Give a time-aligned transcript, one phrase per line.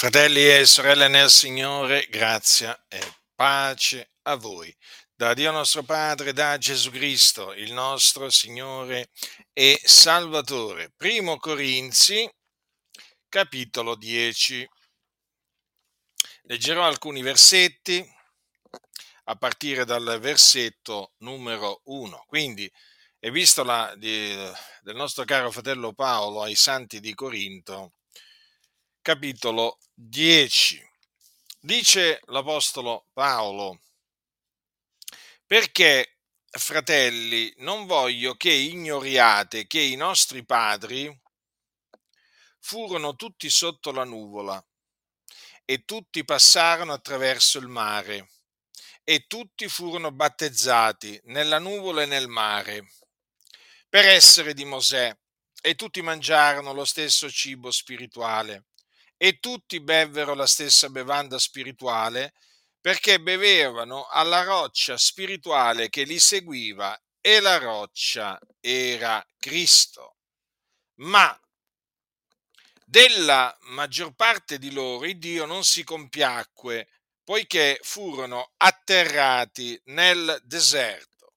[0.00, 3.00] Fratelli e sorelle nel Signore, grazia e
[3.34, 4.72] pace a voi.
[5.12, 9.10] Da Dio nostro Padre, da Gesù Cristo, il nostro Signore
[9.52, 10.92] e Salvatore.
[10.96, 12.32] Primo Corinzi,
[13.28, 14.68] capitolo 10.
[16.42, 18.08] Leggerò alcuni versetti
[19.24, 22.24] a partire dal versetto numero 1.
[22.28, 22.70] Quindi,
[23.18, 24.32] epistola di,
[24.80, 27.94] del nostro caro fratello Paolo ai santi di Corinto,
[29.08, 30.86] capitolo 10.
[31.60, 33.80] Dice l'Apostolo Paolo,
[35.46, 36.18] perché,
[36.50, 41.10] fratelli, non voglio che ignoriate che i nostri padri
[42.58, 44.62] furono tutti sotto la nuvola
[45.64, 48.28] e tutti passarono attraverso il mare
[49.04, 52.92] e tutti furono battezzati nella nuvola e nel mare
[53.88, 55.16] per essere di Mosè
[55.62, 58.64] e tutti mangiarono lo stesso cibo spirituale
[59.18, 62.32] e tutti bevvero la stessa bevanda spirituale
[62.80, 70.16] perché bevevano alla roccia spirituale che li seguiva e la roccia era Cristo.
[71.00, 71.38] Ma
[72.84, 76.88] della maggior parte di loro il Dio non si compiacque,
[77.24, 81.34] poiché furono atterrati nel deserto.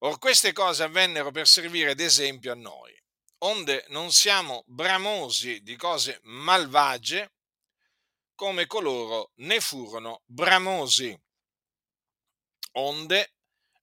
[0.00, 2.93] Or queste cose avvennero per servire d'esempio a noi
[3.44, 7.32] onde non siamo bramosi di cose malvagie
[8.34, 11.16] come coloro ne furono bramosi.
[12.72, 13.34] Onde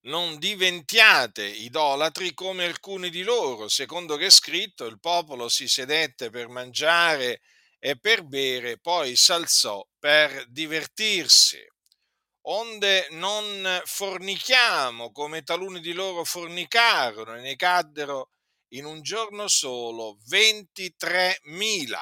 [0.02, 6.30] non diventiate idolatri come alcuni di loro, secondo che è scritto, il popolo si sedette
[6.30, 7.42] per mangiare
[7.80, 11.60] e per bere, poi s'alzò per divertirsi.
[12.46, 18.32] Onde non fornichiamo come taluni di loro fornicarono e ne caddero
[18.74, 21.98] in un giorno solo 23.000.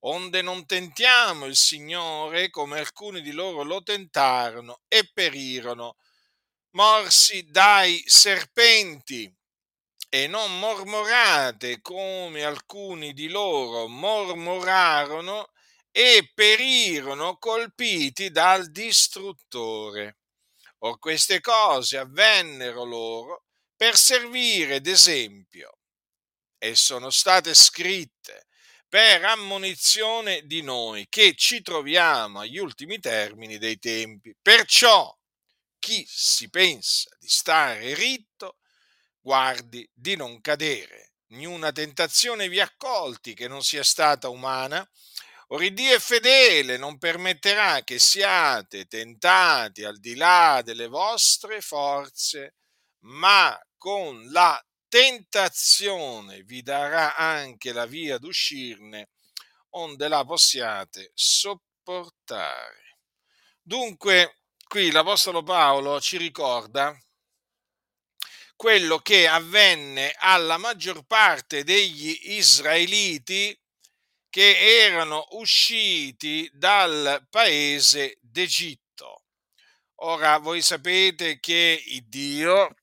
[0.00, 5.96] Onde non tentiamo il Signore come alcuni di loro lo tentarono e perirono,
[6.70, 9.32] morsi dai serpenti.
[10.12, 15.50] E non mormorate come alcuni di loro mormorarono
[15.92, 20.18] e perirono colpiti dal distruttore.
[20.78, 23.44] Or queste cose avvennero loro
[23.80, 25.78] per servire d'esempio
[26.58, 28.48] e sono state scritte
[28.86, 34.36] per ammonizione di noi che ci troviamo agli ultimi termini dei tempi.
[34.42, 35.18] Perciò
[35.78, 38.58] chi si pensa di stare ritto,
[39.18, 41.12] guardi di non cadere.
[41.28, 44.86] Niuna tentazione vi accolti che non sia stata umana.
[45.46, 52.56] Or è fedele, non permetterà che siate tentati al di là delle vostre forze,
[53.04, 59.08] ma con la tentazione vi darà anche la via d'uscirne,
[59.70, 62.98] onde la possiate sopportare.
[63.62, 66.94] Dunque, qui l'Apostolo Paolo ci ricorda
[68.54, 73.58] quello che avvenne alla maggior parte degli israeliti
[74.28, 79.22] che erano usciti dal paese d'Egitto.
[80.02, 82.74] Ora voi sapete che Dio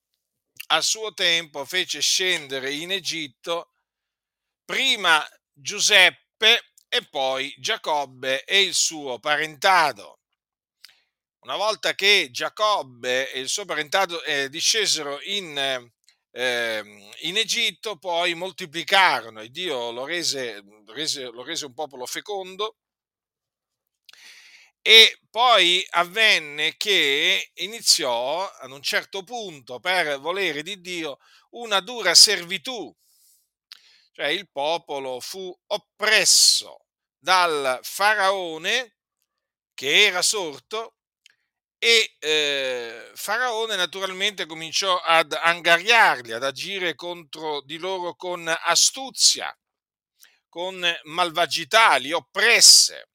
[0.67, 3.71] a suo tempo fece scendere in Egitto
[4.65, 10.19] prima Giuseppe e poi Giacobbe e il suo parentado.
[11.39, 15.57] Una volta che Giacobbe e il suo parentado eh, discesero in,
[16.31, 16.81] eh,
[17.21, 22.75] in, Egitto, poi moltiplicarono e Dio lo rese, rese, lo rese un popolo fecondo
[24.87, 31.17] e poi avvenne che iniziò ad un certo punto, per volere di Dio,
[31.49, 32.95] una dura servitù.
[34.13, 36.85] Cioè il popolo fu oppresso
[37.17, 38.95] dal faraone
[39.73, 40.95] che era sorto
[41.79, 49.53] e eh, Faraone naturalmente cominciò ad angariarli, ad agire contro di loro con astuzia,
[50.47, 53.09] con malvagità, li oppresse.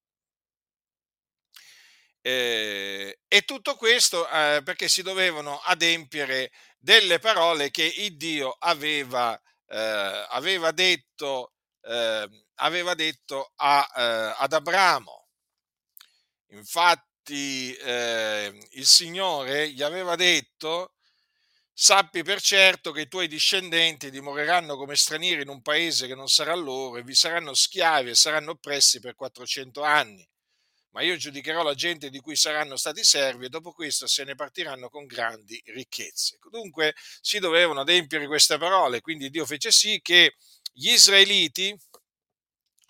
[2.25, 9.37] Eh, e tutto questo eh, perché si dovevano adempiere delle parole che il Dio aveva,
[9.67, 15.27] eh, aveva detto, ehm, aveva detto a, eh, ad Abramo.
[16.51, 20.95] Infatti ehm, il Signore gli aveva detto,
[21.73, 26.29] sappi per certo che i tuoi discendenti dimoreranno come stranieri in un paese che non
[26.29, 30.27] sarà loro e vi saranno schiavi e saranno oppressi per 400 anni
[30.93, 34.35] ma io giudicherò la gente di cui saranno stati servi e dopo questo se ne
[34.35, 36.39] partiranno con grandi ricchezze.
[36.51, 40.37] Dunque si dovevano adempiere queste parole, quindi Dio fece sì che
[40.73, 41.77] gli israeliti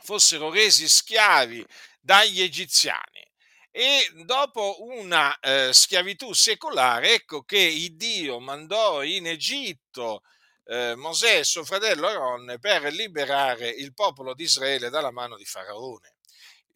[0.03, 1.65] fossero resi schiavi
[2.01, 3.31] dagli egiziani.
[3.71, 10.23] E dopo una eh, schiavitù secolare, ecco che il Dio mandò in Egitto
[10.65, 15.45] eh, Mosè e suo fratello Aaron per liberare il popolo di Israele dalla mano di
[15.45, 16.12] Faraone.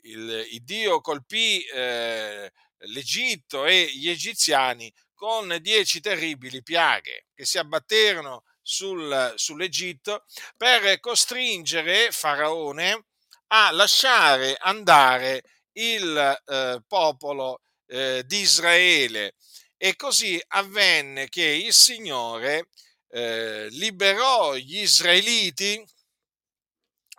[0.06, 7.58] Il, il Dio colpì eh, l'Egitto e gli egiziani con dieci terribili piaghe che si
[7.58, 10.24] abbatterono sul, sull'Egitto
[10.56, 13.06] per costringere Faraone
[13.48, 15.42] a lasciare andare
[15.72, 19.34] il eh, popolo eh, di Israele.
[19.76, 22.68] E così avvenne che il Signore
[23.10, 25.84] eh, liberò gli israeliti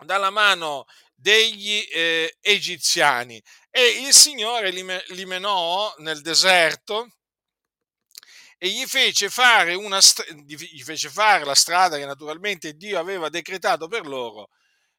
[0.04, 0.84] dalla mano
[1.20, 7.12] degli eh, egiziani e il Signore li, li menò nel deserto
[8.56, 9.98] e gli fece, fare una,
[10.46, 14.50] gli fece fare la strada che naturalmente Dio aveva decretato per loro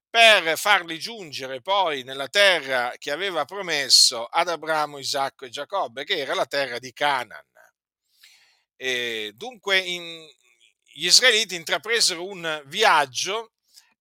[0.10, 6.18] per farli giungere poi nella terra che aveva promesso ad Abramo, Isacco e Giacobbe, che
[6.18, 7.46] era la terra di Canaan.
[8.76, 10.28] E dunque in,
[10.84, 13.52] gli israeliti intrapresero un viaggio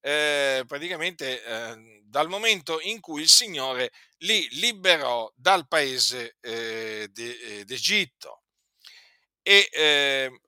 [0.00, 7.64] eh, praticamente eh, dal momento in cui il Signore li liberò dal paese eh, de,
[7.64, 8.42] d'Egitto
[9.42, 10.40] e eh,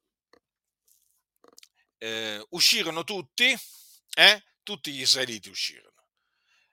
[1.99, 3.55] eh, uscirono tutti,
[4.15, 4.45] eh?
[4.63, 6.07] tutti gli israeliti uscirono.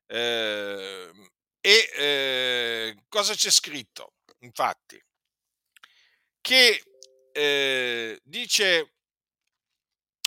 [0.06, 1.12] Eh,
[1.60, 4.14] e eh, cosa c'è scritto?
[4.40, 5.04] Infatti,
[6.40, 6.82] che
[7.34, 8.94] eh, dice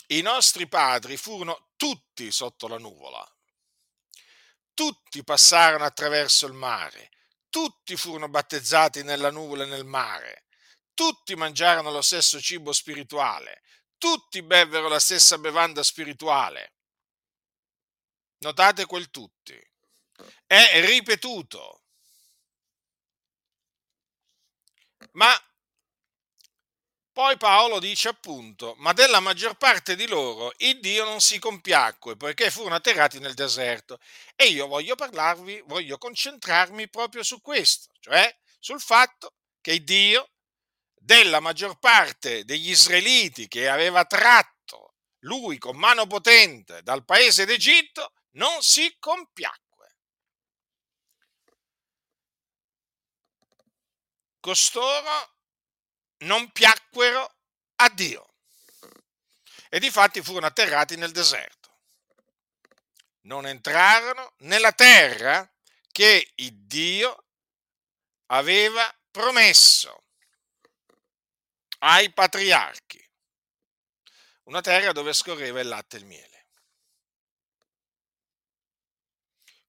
[0.08, 3.26] i nostri padri furono tutti sotto la nuvola,
[4.80, 7.10] tutti passarono attraverso il mare,
[7.50, 10.46] tutti furono battezzati nella nuvola e nel mare,
[10.94, 13.60] tutti mangiarono lo stesso cibo spirituale,
[13.98, 16.76] tutti bevvero la stessa bevanda spirituale.
[18.38, 19.52] Notate quel tutti.
[20.46, 21.82] È ripetuto.
[25.12, 25.30] Ma
[27.20, 32.16] poi Paolo dice appunto, ma della maggior parte di loro il Dio non si compiacque
[32.16, 34.00] poiché furono atterrati nel deserto.
[34.34, 40.30] E io voglio parlarvi, voglio concentrarmi proprio su questo, cioè sul fatto che Dio
[40.94, 44.94] della maggior parte degli israeliti che aveva tratto
[45.24, 49.94] lui con mano potente dal paese d'Egitto, non si compiacque.
[54.40, 55.34] Costoro
[56.20, 57.36] non piacquero
[57.76, 58.34] a Dio
[59.68, 61.58] e difatti furono atterrati nel deserto.
[63.22, 65.48] Non entrarono nella terra
[65.92, 67.24] che Dio
[68.26, 70.04] aveva promesso
[71.78, 73.02] ai patriarchi,
[74.44, 76.46] una terra dove scorreva il latte e il miele.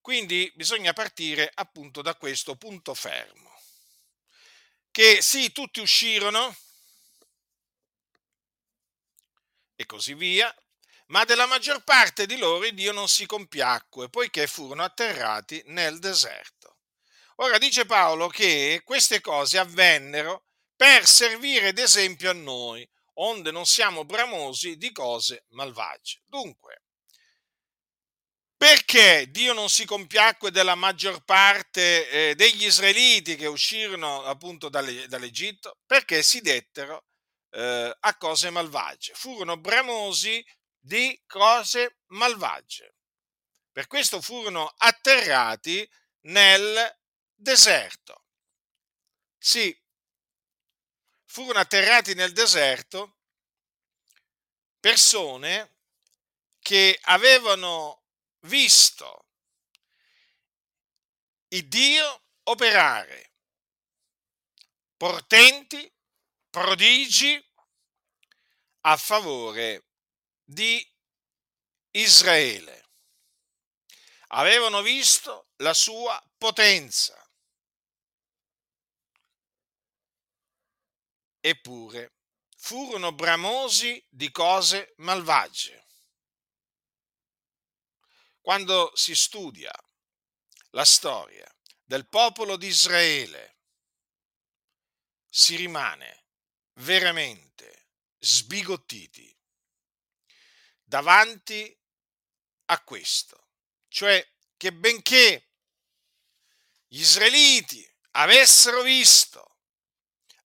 [0.02, 3.51] Quindi bisogna partire appunto da questo punto fermo,
[4.92, 6.56] che sì, tutti uscirono
[9.76, 10.54] e così via,
[11.08, 16.78] ma della maggior parte di loro Dio non si compiacque, poiché furono atterrati nel deserto.
[17.38, 20.46] Ora dice Paolo che queste cose avvennero
[20.76, 26.22] per servire d'esempio a noi, onde non siamo bramosi di cose malvagie.
[26.26, 26.81] Dunque,
[28.62, 35.80] perché Dio non si compiacque della maggior parte eh, degli israeliti che uscirono appunto dall'Egitto?
[35.84, 37.06] Perché si dettero
[37.50, 40.46] eh, a cose malvagie, furono bramosi
[40.78, 42.94] di cose malvagie.
[43.72, 45.90] Per questo furono atterrati
[46.28, 47.00] nel
[47.34, 48.26] deserto.
[49.40, 49.76] Sì,
[51.26, 53.22] furono atterrati nel deserto
[54.80, 55.78] persone
[56.60, 58.01] che avevano
[58.42, 59.28] visto
[61.50, 63.34] il Dio operare
[64.96, 65.92] portenti,
[66.50, 67.44] prodigi
[68.82, 69.88] a favore
[70.44, 70.86] di
[71.92, 72.90] Israele.
[74.34, 77.22] Avevano visto la sua potenza.
[81.42, 82.14] eppure
[82.56, 85.88] furono bramosi di cose malvagie.
[88.42, 89.72] Quando si studia
[90.72, 91.48] la storia
[91.84, 93.58] del popolo di Israele,
[95.30, 96.26] si rimane
[96.80, 99.34] veramente sbigottiti
[100.84, 101.78] davanti
[102.66, 103.50] a questo,
[103.88, 105.50] cioè che benché
[106.88, 109.60] gli israeliti avessero visto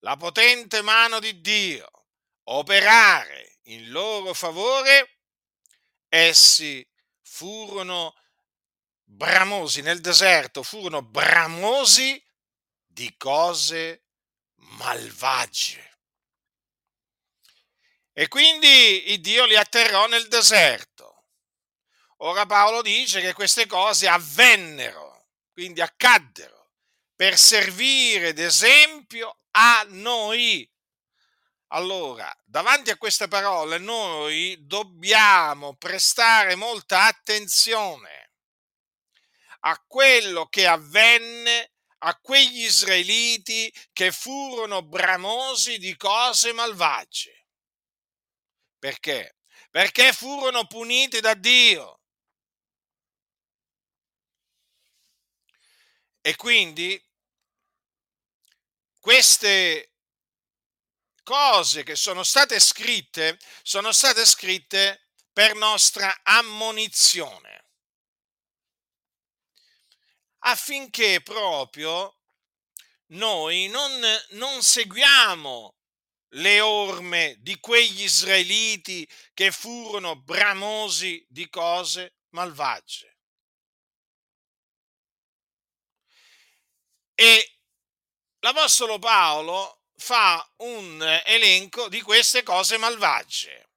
[0.01, 1.91] la potente mano di Dio
[2.45, 5.19] operare in loro favore,
[6.09, 6.87] essi
[7.27, 8.15] furono
[9.03, 12.23] bramosi nel deserto, furono bramosi
[12.87, 14.05] di cose
[14.55, 15.99] malvagie.
[18.13, 21.25] E quindi il Dio li atterrò nel deserto.
[22.19, 26.73] Ora Paolo dice che queste cose avvennero, quindi accaddero,
[27.15, 30.67] per servire d'esempio a noi.
[31.77, 38.31] Allora, davanti a queste parole noi dobbiamo prestare molta attenzione
[39.61, 47.47] a quello che avvenne a quegli israeliti che furono bramosi di cose malvagie.
[48.79, 49.37] Perché?
[49.71, 52.01] Perché furono puniti da Dio.
[56.23, 56.99] E quindi
[58.99, 59.96] queste
[61.27, 67.65] cose che sono state scritte sono state scritte per nostra ammonizione
[70.39, 72.21] affinché proprio
[73.07, 75.75] noi non, non seguiamo
[76.31, 83.17] le orme di quegli israeliti che furono bramosi di cose malvagie.
[87.15, 87.59] E
[88.41, 93.69] l'Apostolo Paolo fa un elenco di queste cose malvagie,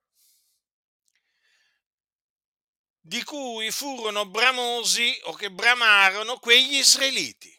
[2.99, 7.57] di cui furono bramosi o che bramarono quegli israeliti.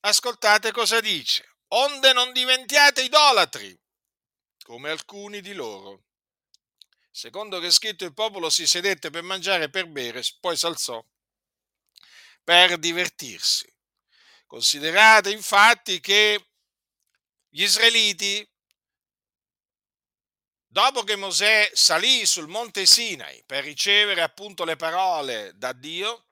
[0.00, 3.78] Ascoltate cosa dice onde non diventiate idolatri,
[4.64, 6.04] come alcuni di loro.
[7.10, 11.04] Secondo che è scritto il popolo si sedette per mangiare e per bere, poi s'alzò
[12.42, 13.69] per divertirsi.
[14.50, 16.48] Considerate infatti che
[17.50, 18.44] gli israeliti,
[20.66, 26.26] dopo che Mosè salì sul monte Sinai per ricevere appunto le parole da Dio,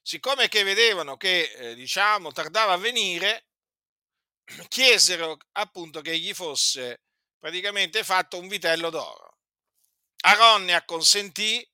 [0.00, 3.48] siccome che vedevano che eh, diciamo tardava a venire,
[4.68, 7.02] chiesero appunto che gli fosse
[7.38, 9.36] praticamente fatto un vitello d'oro.
[10.22, 11.67] Aaron acconsentì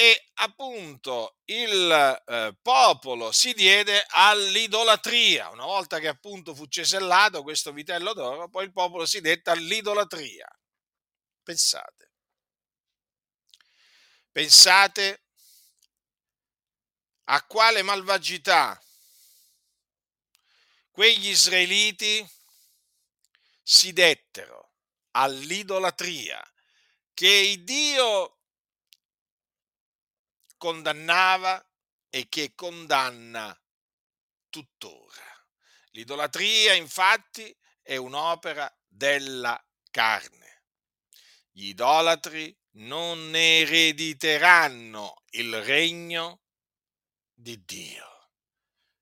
[0.00, 5.48] e appunto il eh, popolo si diede all'idolatria.
[5.48, 10.48] Una volta che appunto fu cesellato questo vitello d'oro, poi il popolo si dette all'idolatria.
[11.42, 12.12] Pensate.
[14.30, 15.24] Pensate
[17.24, 18.80] a quale malvagità
[20.92, 22.24] quegli israeliti
[23.64, 24.74] si dettero
[25.10, 26.40] all'idolatria
[27.12, 28.37] che Dio
[30.58, 31.64] condannava
[32.10, 33.58] e che condanna
[34.50, 35.24] tuttora.
[35.90, 40.64] L'idolatria infatti è un'opera della carne.
[41.50, 46.42] Gli idolatri non erediteranno il regno
[47.32, 48.30] di Dio.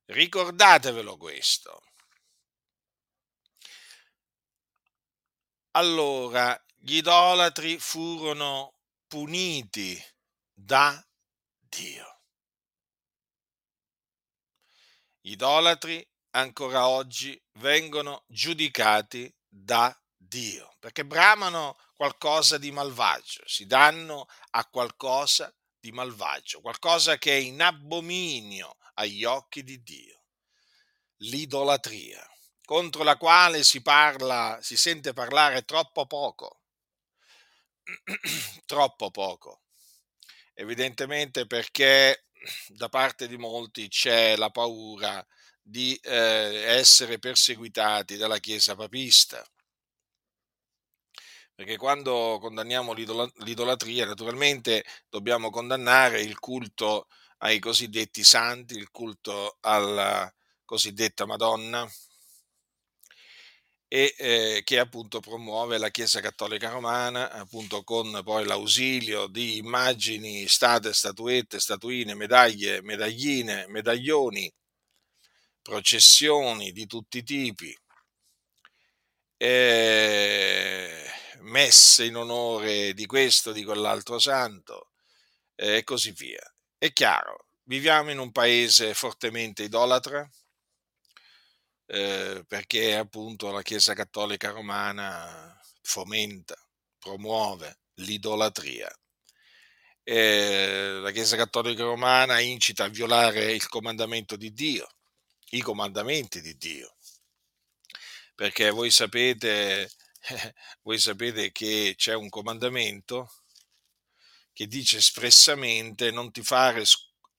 [0.06, 1.82] Ricordatevelo questo.
[5.72, 10.02] Allora, gli idolatri furono puniti
[10.52, 11.05] da
[11.76, 12.20] Dio.
[15.20, 24.26] Gli idolatri ancora oggi vengono giudicati da Dio perché bramano qualcosa di malvagio, si danno
[24.52, 30.22] a qualcosa di malvagio, qualcosa che è in abominio agli occhi di Dio.
[31.18, 32.26] L'idolatria,
[32.64, 36.62] contro la quale si parla, si sente parlare troppo poco.
[38.64, 39.65] troppo poco.
[40.58, 42.24] Evidentemente perché
[42.68, 45.24] da parte di molti c'è la paura
[45.60, 49.44] di eh, essere perseguitati dalla Chiesa papista.
[51.54, 57.08] Perché quando condanniamo l'idolatria, naturalmente dobbiamo condannare il culto
[57.38, 60.32] ai cosiddetti santi, il culto alla
[60.64, 61.86] cosiddetta Madonna,
[63.88, 70.48] e eh, che appunto promuove la Chiesa Cattolica Romana, appunto con poi l'ausilio di immagini,
[70.48, 74.52] state, statuette, statuine, medaglie, medagline, medaglioni,
[75.62, 77.76] processioni di tutti i tipi,
[79.36, 81.04] eh,
[81.40, 84.90] messe in onore di questo, di quell'altro santo
[85.54, 86.42] eh, e così via.
[86.78, 90.28] È chiaro, viviamo in un paese fortemente idolatra,
[91.86, 96.56] eh, perché appunto la Chiesa Cattolica Romana fomenta,
[96.98, 98.90] promuove l'idolatria.
[100.02, 104.88] Eh, la Chiesa Cattolica Romana incita a violare il comandamento di Dio,
[105.50, 106.96] i comandamenti di Dio,
[108.34, 109.90] perché voi sapete,
[110.82, 113.32] voi sapete che c'è un comandamento
[114.52, 116.82] che dice espressamente non ti fare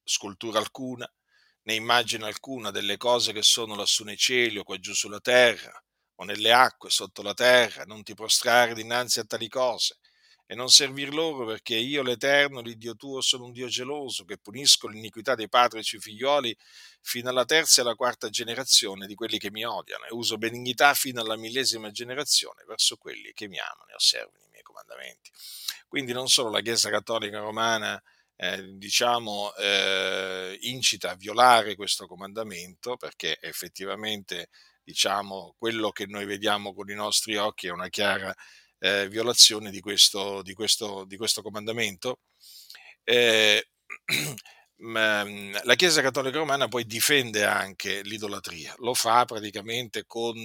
[0.03, 1.09] scultura alcuna,
[1.67, 5.83] né immagine alcuna delle cose che sono lassù nei cieli o qua giù sulla terra
[6.19, 9.97] o nelle acque sotto la terra, non ti prostrare dinanzi a tali cose
[10.45, 14.87] e non servir loro perché io l'Eterno, l'Iddio tuo, sono un Dio geloso che punisco
[14.87, 16.57] l'iniquità dei padri sui figlioli
[17.01, 20.93] fino alla terza e alla quarta generazione di quelli che mi odiano e uso benignità
[20.93, 25.29] fino alla millesima generazione verso quelli che mi amano e osservano i miei comandamenti.
[25.85, 28.01] Quindi non solo la Chiesa Cattolica Romana
[28.37, 34.49] eh, diciamo, eh, incita a violare questo comandamento perché effettivamente
[34.83, 38.33] diciamo, quello che noi vediamo con i nostri occhi è una chiara
[38.79, 42.19] eh, violazione di questo, di, questo, di questo, comandamento.
[43.03, 43.67] Eh,
[44.83, 50.35] mm, la Chiesa Cattolica Romana poi difende anche l'idolatria, lo fa praticamente con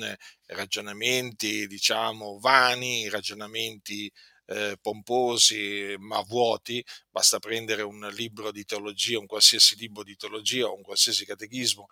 [0.46, 4.10] ragionamenti, diciamo, vani, ragionamenti
[4.54, 10.66] eh, pomposi ma vuoti, basta prendere un libro di teologia, un qualsiasi libro di teologia
[10.66, 11.88] o un qualsiasi catechismo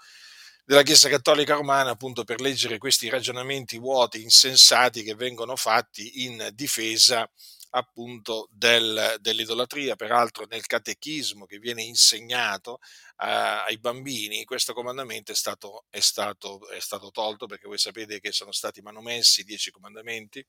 [0.65, 6.51] della Chiesa Cattolica Romana appunto per leggere questi ragionamenti vuoti, insensati che vengono fatti in
[6.55, 7.29] difesa
[7.71, 9.97] appunto del, dell'idolatria.
[9.97, 16.69] Peraltro nel catechismo che viene insegnato uh, ai bambini questo comandamento è stato, è, stato,
[16.69, 20.45] è stato tolto perché voi sapete che sono stati manomessi i dieci comandamenti.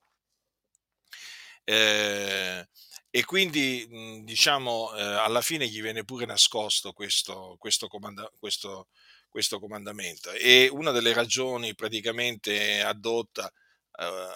[1.64, 2.68] Eh,
[3.14, 8.88] e quindi diciamo eh, alla fine gli viene pure nascosto questo, questo, comanda- questo,
[9.30, 10.32] questo comandamento.
[10.32, 13.52] E una delle ragioni praticamente adotta,
[14.00, 14.28] eh,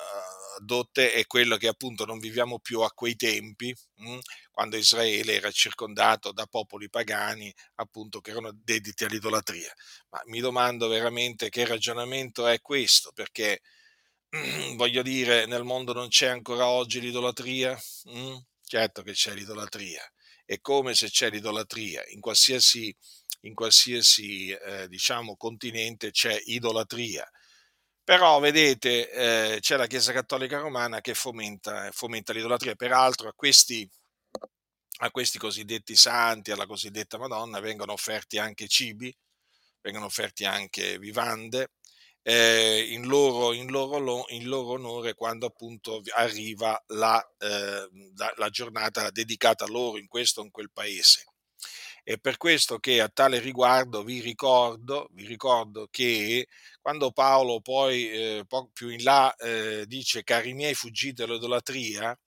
[0.59, 4.19] adotte è quello che appunto non viviamo più a quei tempi, mh,
[4.51, 9.73] quando Israele era circondato da popoli pagani appunto che erano dediti all'idolatria.
[10.09, 13.61] Ma mi domando veramente che ragionamento è questo, perché
[14.75, 17.77] voglio dire, nel mondo non c'è ancora oggi l'idolatria?
[18.05, 18.37] Mh?
[18.63, 20.01] Certo che c'è l'idolatria.
[20.43, 22.95] È come se c'è l'idolatria in qualsiasi
[23.45, 27.29] in qualsiasi eh, diciamo, continente c'è idolatria.
[28.03, 29.09] Però vedete,
[29.55, 32.75] eh, c'è la Chiesa Cattolica Romana che fomenta, fomenta l'idolatria.
[32.75, 33.89] Peraltro a questi,
[34.99, 39.15] a questi cosiddetti santi, alla cosiddetta Madonna, vengono offerti anche cibi,
[39.81, 41.71] vengono offerti anche vivande,
[42.27, 47.87] eh, in, loro, in, loro, in, loro, onore quando appunto arriva la, eh,
[48.37, 51.25] la, giornata dedicata a loro in questo o in quel paese.
[52.03, 56.47] È per questo che a tale riguardo vi ricordo, vi ricordo che
[56.81, 62.17] quando Paolo poi eh, più in là eh, dice cari miei fuggite dall'idolatria,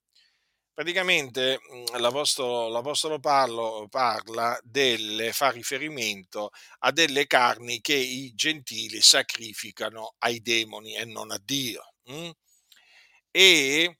[0.79, 9.01] praticamente mhmm, l'Apostolo, l'Apostolo Paolo parla delle, fa riferimento a delle carni che i gentili
[9.01, 11.95] sacrificano ai demoni e non a Dio.
[12.05, 12.29] Hm?
[13.29, 13.97] E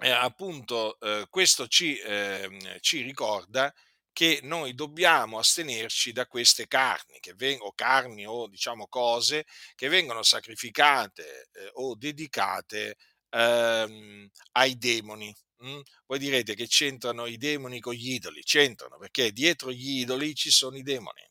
[0.00, 3.72] eh, appunto eh, questo ci, eh, ci ricorda
[4.12, 10.22] che noi dobbiamo astenerci da queste carni, che vengono, carni o diciamo cose che vengono
[10.22, 12.96] sacrificate eh, o dedicate
[13.30, 15.34] ehm, ai demoni.
[15.64, 15.80] Mm?
[16.06, 20.50] Voi direte che c'entrano i demoni con gli idoli, c'entrano perché dietro gli idoli ci
[20.50, 21.22] sono i demoni.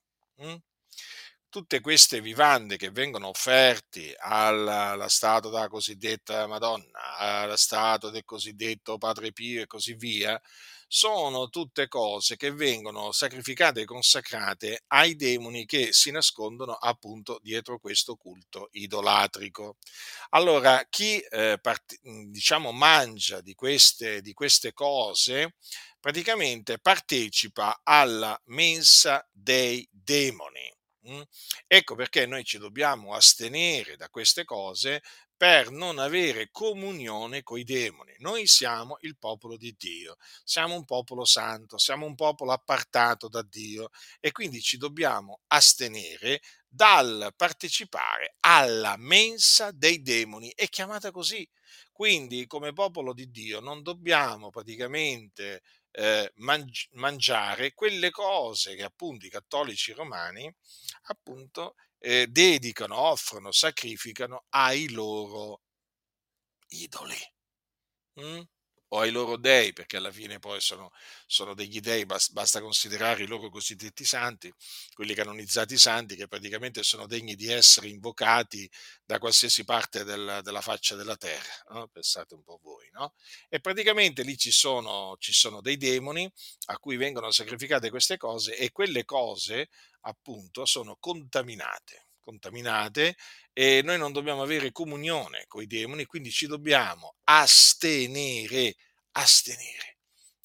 [0.44, 0.56] Mm?
[1.50, 8.24] Tutte queste vivande che vengono offerte alla, alla statua della cosiddetta Madonna, alla statua del
[8.24, 10.40] cosiddetto Padre Pio e così via,
[10.96, 17.80] sono tutte cose che vengono sacrificate e consacrate ai demoni che si nascondono appunto dietro
[17.80, 19.78] questo culto idolatrico.
[20.30, 25.56] Allora, chi eh, part- diciamo mangia di queste, di queste cose
[26.00, 30.83] praticamente partecipa alla mensa dei demoni.
[31.10, 31.22] Mm?
[31.68, 35.02] Ecco perché noi ci dobbiamo astenere da queste cose
[35.36, 38.14] per non avere comunione con i demoni.
[38.20, 43.42] Noi siamo il popolo di Dio, siamo un popolo santo, siamo un popolo appartato da
[43.42, 43.90] Dio
[44.22, 50.52] e quindi ci dobbiamo astenere dal partecipare alla mensa dei demoni.
[50.56, 51.46] È chiamata così.
[51.92, 55.62] Quindi come popolo di Dio non dobbiamo praticamente
[55.94, 60.54] eh, mangi- mangiare quelle cose che appunto i cattolici romani
[61.04, 65.62] appunto eh, dedicano, offrono, sacrificano ai loro
[66.68, 67.18] idoli.
[68.20, 68.42] Mm?
[68.94, 70.92] o ai loro dei, perché alla fine poi sono,
[71.26, 74.54] sono degli dei, basta considerare i loro cosiddetti santi,
[74.94, 78.70] quelli canonizzati santi, che praticamente sono degni di essere invocati
[79.04, 81.64] da qualsiasi parte del, della faccia della terra.
[81.70, 81.88] No?
[81.88, 83.14] Pensate un po' voi, no?
[83.50, 86.32] E praticamente lì ci sono, ci sono dei demoni
[86.68, 89.70] a cui vengono sacrificate queste cose e quelle cose
[90.02, 93.18] appunto sono contaminate contaminate
[93.52, 98.78] e noi non dobbiamo avere comunione con i demoni, quindi ci dobbiamo astenere,
[99.12, 99.98] astenere.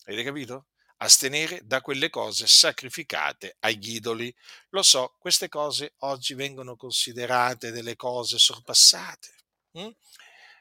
[0.05, 0.67] Avete capito?
[0.99, 4.35] astenere da quelle cose sacrificate agli idoli.
[4.71, 9.35] Lo so, queste cose oggi vengono considerate delle cose sorpassate.
[9.73, 9.91] Hm?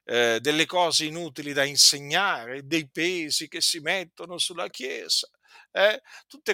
[0.10, 5.30] Eh, delle cose inutili da insegnare, dei pesi che si mettono sulla Chiesa.
[5.70, 6.02] Eh?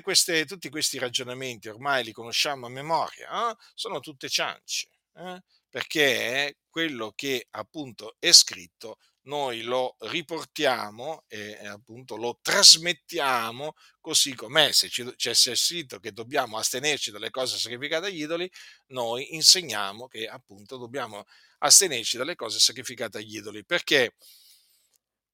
[0.02, 3.56] Queste, tutti questi ragionamenti ormai li conosciamo a memoria, eh?
[3.76, 5.39] sono tutte ciance, eh?
[5.70, 14.72] perché quello che appunto è scritto noi lo riportiamo e appunto lo trasmettiamo così com'è.
[14.72, 18.50] Se c'è scritto che dobbiamo astenerci dalle cose sacrificate agli idoli,
[18.88, 21.26] noi insegniamo che appunto dobbiamo
[21.60, 23.64] astenerci dalle cose sacrificate agli idoli.
[23.66, 24.16] Perché?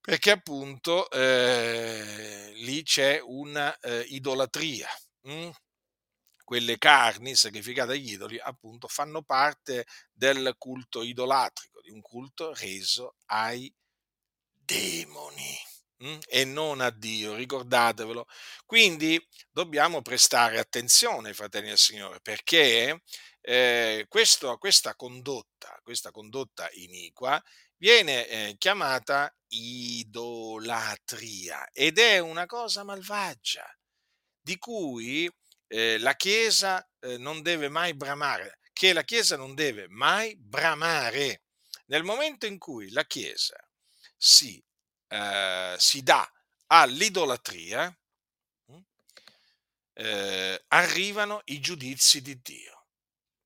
[0.01, 3.77] Perché appunto eh, lì c'è una
[5.21, 5.51] eh?
[6.49, 13.17] Quelle carni sacrificate agli idoli appunto fanno parte del culto idolatrico, di un culto reso
[13.27, 13.71] ai
[14.57, 15.55] demoni
[15.97, 16.17] hm?
[16.27, 18.25] e non a Dio, ricordatevelo.
[18.65, 23.03] Quindi dobbiamo prestare attenzione, fratelli del Signore, perché
[23.41, 27.39] eh, questo, questa condotta, questa condotta iniqua
[27.77, 30.09] viene eh, chiamata idolatria
[31.71, 33.71] ed è una cosa malvagia
[34.41, 35.31] di cui
[35.69, 41.43] eh, la Chiesa eh, non deve mai bramare, che la Chiesa non deve mai bramare.
[41.85, 43.55] Nel momento in cui la Chiesa
[44.17, 44.61] si,
[45.07, 46.29] eh, si dà
[46.67, 47.95] all'idolatria,
[48.65, 48.79] hm,
[49.93, 52.85] eh, arrivano i giudizi di Dio.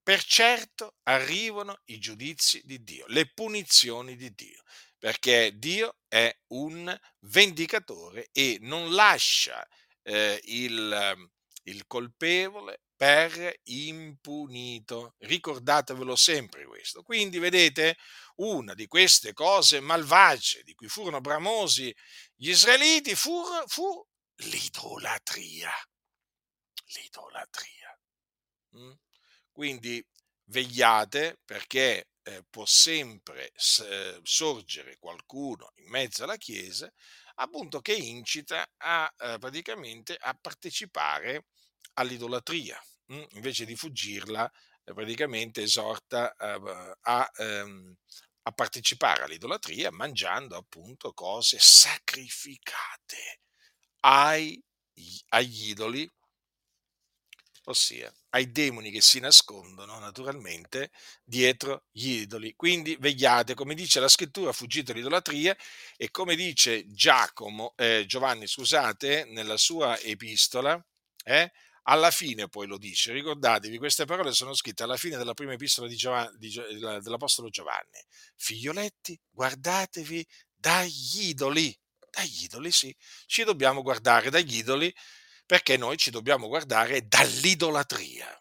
[0.01, 4.63] Per certo arrivano i giudizi di Dio, le punizioni di Dio,
[4.97, 9.65] perché Dio è un vendicatore e non lascia
[10.01, 11.31] eh, il,
[11.63, 15.15] il colpevole per impunito.
[15.19, 17.04] Ricordatevelo sempre questo.
[17.04, 17.97] Quindi vedete,
[18.36, 21.93] una di queste cose malvagie di cui furono bramosi
[22.36, 25.71] gli israeliti fu, fu l'idolatria.
[26.95, 27.99] L'idolatria.
[28.78, 28.93] Mm?
[29.52, 30.06] Quindi
[30.45, 36.91] vegliate perché eh, può sempre eh, sorgere qualcuno in mezzo alla Chiesa
[37.35, 41.45] appunto che incita a eh, praticamente a partecipare
[41.93, 43.15] all'idolatria, mh?
[43.15, 43.25] Hm?
[43.31, 44.49] invece di fuggirla
[44.83, 47.95] eh, praticamente esorta a, a, ehm,
[48.43, 53.39] a partecipare all'idolatria mangiando appunto cose sacrificate
[54.01, 54.61] ai,
[55.29, 56.09] agli idoli
[57.65, 60.91] ossia ai demoni che si nascondono naturalmente
[61.23, 62.56] dietro gli idoli.
[62.56, 65.56] Quindi vegliate, come dice la scrittura, fuggite l'idolatria
[65.95, 70.84] e come dice Giacomo, eh, Giovanni, scusate, nella sua epistola,
[71.23, 71.52] eh,
[71.84, 75.88] alla fine poi lo dice, ricordatevi, queste parole sono scritte alla fine della prima epistola
[75.88, 76.52] di Giovanni, di,
[77.02, 78.02] dell'Apostolo Giovanni.
[78.36, 81.78] Figlioletti, guardatevi dagli idoli,
[82.10, 82.95] dagli idoli sì,
[83.26, 84.93] ci dobbiamo guardare dagli idoli
[85.45, 88.38] perché noi ci dobbiamo guardare dall'idolatria.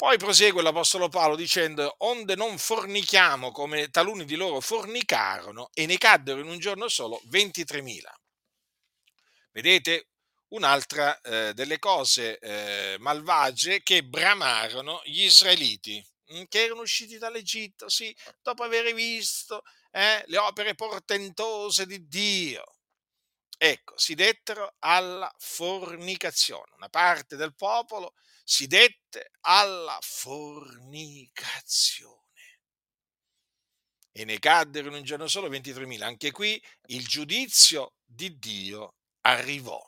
[0.00, 5.98] Poi prosegue l'Apostolo Paolo dicendo, onde non fornichiamo come taluni di loro fornicarono e ne
[5.98, 8.00] caddero in un giorno solo 23.000.
[9.52, 10.08] Vedete
[10.48, 17.90] un'altra eh, delle cose eh, malvagie che bramarono gli israeliti, mm, che erano usciti dall'Egitto,
[17.90, 22.64] sì, dopo aver visto eh, le opere portentose di Dio
[23.62, 26.72] ecco, si dettero alla fornicazione.
[26.76, 32.16] Una parte del popolo si dette alla fornicazione.
[34.12, 36.02] E ne caddero in un giorno solo 23.000.
[36.02, 38.94] Anche qui il giudizio di Dio
[39.26, 39.78] arrivò,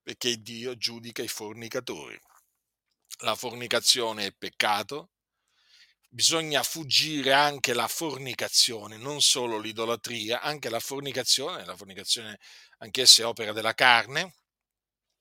[0.00, 2.16] perché Dio giudica i fornicatori.
[3.22, 5.10] La fornicazione è peccato,
[6.14, 12.38] bisogna fuggire anche la fornicazione, non solo l'idolatria, anche la fornicazione, la fornicazione
[12.78, 14.34] anch'essa è opera della carne.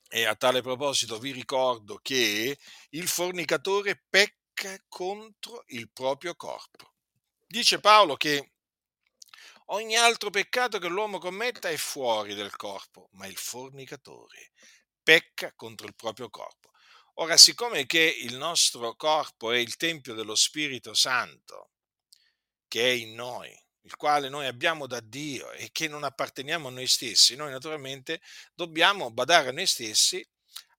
[0.09, 2.57] E a tale proposito vi ricordo che
[2.89, 6.91] il fornicatore pecca contro il proprio corpo.
[7.47, 8.51] Dice Paolo che
[9.67, 14.51] ogni altro peccato che l'uomo commetta è fuori del corpo, ma il fornicatore
[15.01, 16.70] pecca contro il proprio corpo.
[17.15, 21.71] Ora, siccome che il nostro corpo è il Tempio dello Spirito Santo,
[22.67, 26.71] che è in noi, il quale noi abbiamo da Dio e che non apparteniamo a
[26.71, 28.21] noi stessi, noi naturalmente
[28.53, 30.25] dobbiamo badare a noi stessi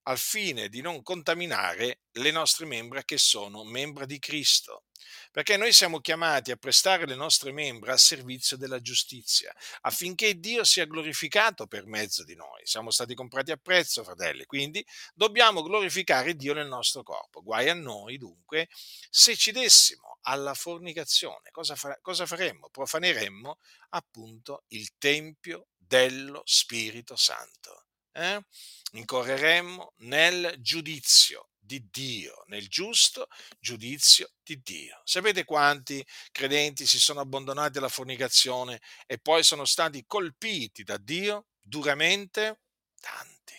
[0.05, 4.85] al fine di non contaminare le nostre membra che sono membra di Cristo
[5.31, 10.65] perché noi siamo chiamati a prestare le nostre membra a servizio della giustizia, affinché Dio
[10.65, 12.61] sia glorificato per mezzo di noi.
[12.65, 14.85] Siamo stati comprati a prezzo, fratelli, quindi
[15.15, 17.43] dobbiamo glorificare Dio nel nostro corpo.
[17.43, 18.69] Guai a noi, dunque,
[19.11, 22.69] se ci dessimo alla fornicazione, cosa, fa- cosa faremmo?
[22.71, 23.59] Profaneremmo
[23.91, 27.87] appunto il Tempio dello Spirito Santo.
[28.15, 28.45] eh,
[28.93, 35.01] incorreremmo nel giudizio di Dio, nel giusto giudizio di Dio.
[35.05, 41.47] Sapete quanti credenti si sono abbandonati alla fornicazione e poi sono stati colpiti da Dio
[41.63, 42.61] duramente?
[43.01, 43.55] Tanti.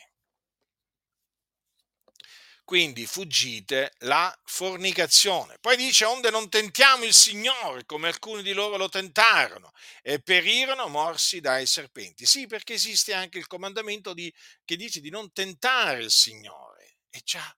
[2.63, 5.57] Quindi fuggite la fornicazione.
[5.59, 10.87] Poi dice, onde non tentiamo il Signore, come alcuni di loro lo tentarono, e perirono
[10.87, 12.25] morsi dai serpenti.
[12.25, 16.99] Sì, perché esiste anche il comandamento di, che dice di non tentare il Signore.
[17.09, 17.53] E già,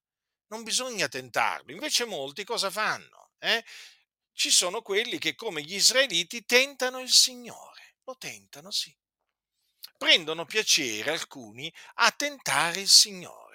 [0.48, 1.72] non bisogna tentarlo.
[1.72, 3.32] Invece molti cosa fanno?
[3.40, 3.64] Eh?
[4.34, 7.96] Ci sono quelli che come gli israeliti tentano il Signore.
[8.04, 8.96] Lo tentano, sì.
[9.98, 13.46] Prendono piacere alcuni a tentare il Signore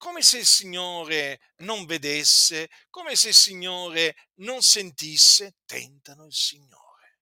[0.00, 7.18] come se il Signore non vedesse, come se il Signore non sentisse, tentano il Signore.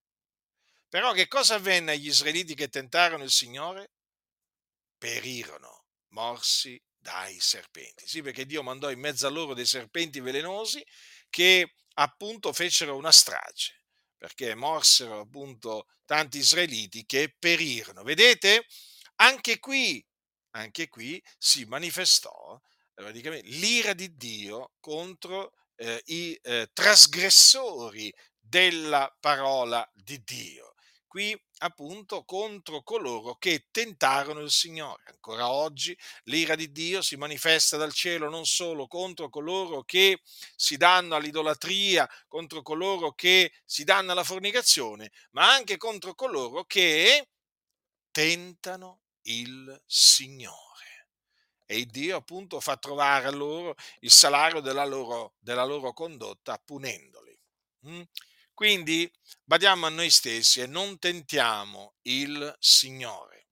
[0.89, 3.91] Però che cosa avvenne agli israeliti che tentarono il Signore?
[4.97, 8.07] Perirono, morsi dai serpenti.
[8.07, 10.85] Sì, perché Dio mandò in mezzo a loro dei serpenti velenosi
[11.31, 13.85] che appunto fecero una strage,
[14.17, 18.03] perché morsero appunto tanti israeliti che perirono.
[18.03, 18.67] Vedete?
[19.17, 20.05] Anche qui
[20.53, 22.61] anche qui si manifestò
[23.43, 30.68] l'ira di Dio contro eh, i eh, trasgressori della parola di Dio.
[31.09, 35.05] Qui appunto contro coloro che tentarono il Signore.
[35.07, 40.21] Ancora oggi l'ira di Dio si manifesta dal cielo non solo contro coloro che
[40.55, 47.31] si danno all'idolatria, contro coloro che si danno alla fornicazione, ma anche contro coloro che
[48.11, 51.09] tentano il Signore.
[51.65, 57.39] E Dio appunto fa trovare a loro il salario della loro, della loro condotta punendoli.
[57.87, 58.03] Mm?
[58.59, 59.09] Quindi
[59.45, 63.47] badiamo a noi stessi e non tentiamo il Signore.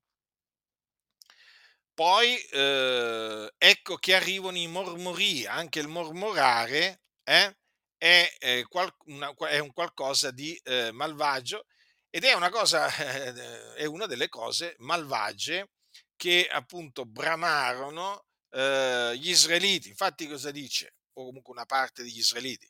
[1.95, 7.57] Poi eh, ecco che arrivano i mormorii, anche il mormorare eh,
[7.97, 11.66] è, è, qual, una, è, un qualcosa di eh, malvagio
[12.11, 12.88] ed è una cosa,
[13.77, 15.71] è una delle cose malvagie
[16.16, 19.88] che appunto bramarono eh, gli israeliti.
[19.88, 20.97] Infatti cosa dice?
[21.12, 22.69] O comunque una parte degli israeliti.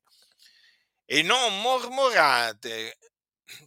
[1.09, 2.99] E non mormorate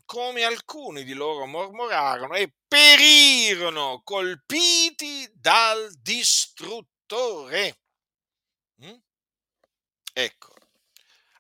[0.06, 7.80] come alcuni di loro mormorarono e perirono colpiti dal distruttore.
[8.84, 8.96] Mm?
[10.14, 10.54] Ecco,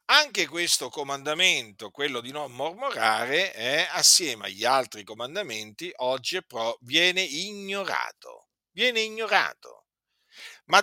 [0.05, 7.21] anche questo comandamento, quello di non mormorare, eh, assieme agli altri comandamenti, oggi pro, viene
[7.21, 8.47] ignorato.
[8.71, 9.85] Viene ignorato.
[10.65, 10.81] Ma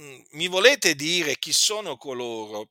[0.00, 2.70] mm, mi volete dire chi sono coloro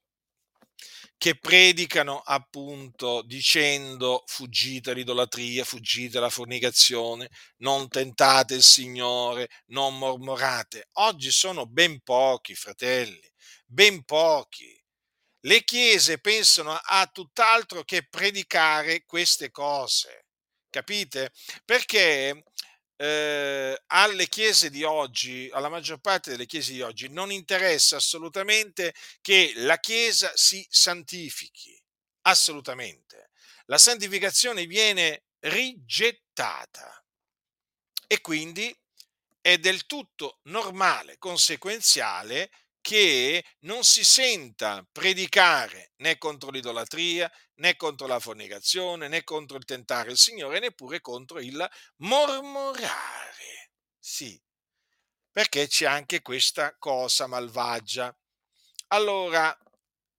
[1.19, 10.87] che predicano appunto dicendo fuggite all'idolatria, fuggite alla fornicazione, non tentate il Signore, non mormorate.
[10.93, 13.21] Oggi sono ben pochi, fratelli,
[13.65, 14.79] ben pochi
[15.43, 20.25] le chiese pensano a tutt'altro che predicare queste cose,
[20.69, 21.31] capite?
[21.63, 22.43] Perché
[23.01, 28.93] eh, alle chiese di oggi, alla maggior parte delle chiese di oggi, non interessa assolutamente
[29.21, 31.81] che la chiesa si santifichi,
[32.23, 33.29] assolutamente.
[33.67, 37.01] La santificazione viene rigettata
[38.05, 38.77] e quindi
[39.39, 48.07] è del tutto normale, conseguenziale che non si senta predicare né contro l'idolatria, né contro
[48.07, 53.71] la fornicazione, né contro il tentare il Signore, neppure contro il mormorare.
[53.99, 54.39] Sì,
[55.31, 58.15] perché c'è anche questa cosa malvagia.
[58.87, 59.55] Allora,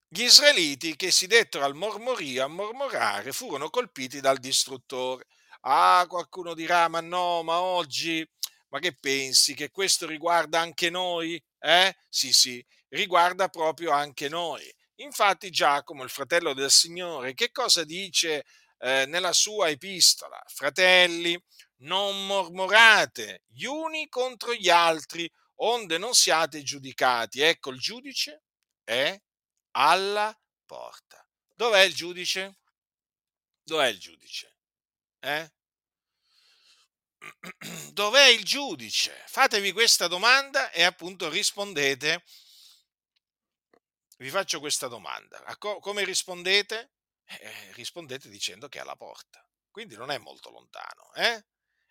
[0.08, 5.26] gli israeliti che si dettero al mormorio, a mormorare, furono colpiti dal distruttore.
[5.62, 8.26] Ah, qualcuno dirà, ma no, ma oggi
[8.70, 11.42] ma che pensi che questo riguarda anche noi?
[11.59, 11.94] Eh?
[12.09, 14.62] Sì, sì, riguarda proprio anche noi.
[14.96, 18.44] Infatti Giacomo, il fratello del Signore, che cosa dice
[18.78, 20.42] eh, nella sua epistola?
[20.46, 21.40] Fratelli,
[21.78, 27.40] non mormorate gli uni contro gli altri, onde non siate giudicati.
[27.40, 28.42] Ecco, il giudice
[28.85, 29.18] è
[29.72, 31.26] alla porta.
[31.54, 32.59] Dov'è il giudice?
[33.62, 34.56] Dov'è il giudice?
[35.20, 35.50] Eh?
[37.92, 39.24] dov'è il giudice?
[39.26, 42.24] Fatevi questa domanda e appunto rispondete.
[44.16, 45.42] Vi faccio questa domanda.
[45.59, 46.92] come rispondete?
[47.24, 49.46] Eh, rispondete dicendo che è alla porta.
[49.70, 51.12] Quindi non è molto lontano.
[51.14, 51.44] Eh?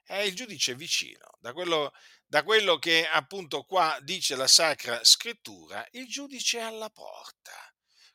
[0.04, 1.38] È il giudice vicino.
[1.39, 1.94] Da quello,
[2.26, 7.54] da quello che appunto qua dice la Sacra Scrittura, il giudice è alla porta.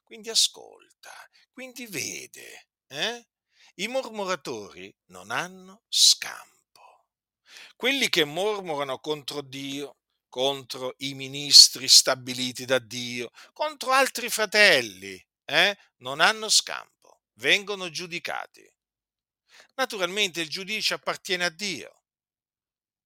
[0.03, 1.13] Quindi ascolta,
[1.51, 2.69] quindi vede.
[2.87, 3.27] Eh?
[3.77, 6.54] I mormoratori non hanno scampo
[7.77, 15.77] quelli che mormorano contro Dio, contro i ministri stabiliti da Dio, contro altri fratelli, eh,
[15.99, 18.69] non hanno scampo, vengono giudicati.
[19.75, 22.03] Naturalmente il giudice appartiene a Dio.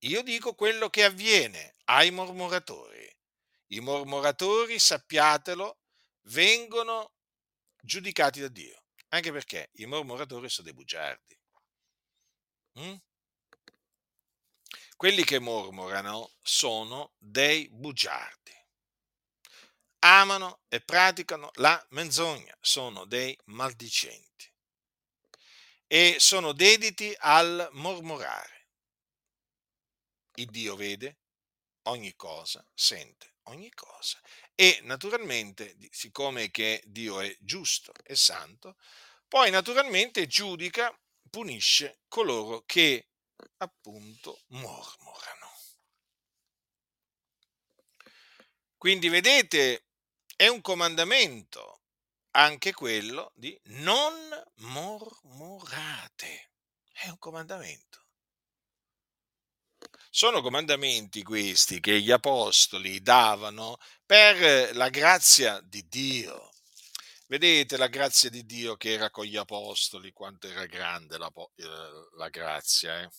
[0.02, 3.06] Io dico quello che avviene ai mormoratori.
[3.70, 5.78] I mormoratori, sappiatelo,
[6.28, 7.12] vengono
[7.82, 11.38] giudicati da Dio, anche perché i mormoratori sono dei bugiardi.
[12.80, 12.94] Mm?
[14.98, 18.52] Quelli che mormorano sono dei bugiardi.
[20.00, 24.52] Amano e praticano la menzogna, sono dei maldicenti
[25.86, 28.70] e sono dediti al mormorare.
[30.34, 31.18] Il Dio vede
[31.82, 34.20] ogni cosa, sente ogni cosa
[34.56, 38.76] e naturalmente, siccome che Dio è giusto e santo,
[39.28, 40.92] poi naturalmente giudica,
[41.30, 43.07] punisce coloro che
[43.58, 45.52] appunto mormorano.
[48.76, 49.86] Quindi vedete,
[50.36, 51.82] è un comandamento
[52.32, 54.14] anche quello di non
[54.56, 56.52] mormorate.
[56.92, 58.06] È un comandamento.
[60.10, 66.50] Sono comandamenti questi che gli apostoli davano per la grazia di Dio.
[67.26, 72.08] Vedete la grazia di Dio che era con gli apostoli, quanto era grande la, eh,
[72.16, 73.02] la grazia.
[73.02, 73.10] Eh?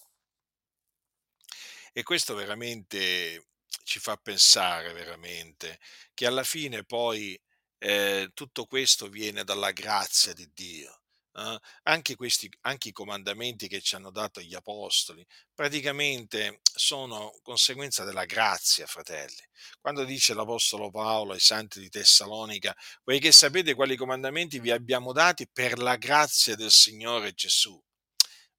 [1.94, 3.48] E questo veramente
[3.84, 5.80] ci fa pensare veramente
[6.14, 7.40] che alla fine poi
[7.80, 11.02] eh, tutto questo viene dalla grazia di Dio.
[11.34, 11.60] Eh?
[11.84, 18.26] Anche, questi, anche i comandamenti che ci hanno dato gli apostoli praticamente sono conseguenza della
[18.26, 19.42] grazia, fratelli.
[19.80, 25.48] Quando dice l'apostolo Paolo ai santi di Tessalonica, poiché sapete quali comandamenti vi abbiamo dati
[25.52, 27.82] per la grazia del Signore Gesù.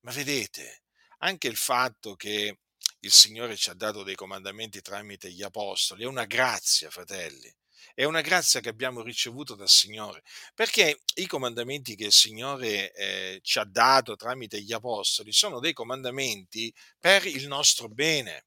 [0.01, 0.83] Ma vedete,
[1.19, 2.59] anche il fatto che
[3.01, 7.55] il Signore ci ha dato dei comandamenti tramite gli apostoli è una grazia, fratelli
[7.95, 10.23] è una grazia che abbiamo ricevuto dal Signore,
[10.55, 15.73] perché i comandamenti che il Signore eh, ci ha dato tramite gli apostoli sono dei
[15.73, 18.47] comandamenti per il nostro bene,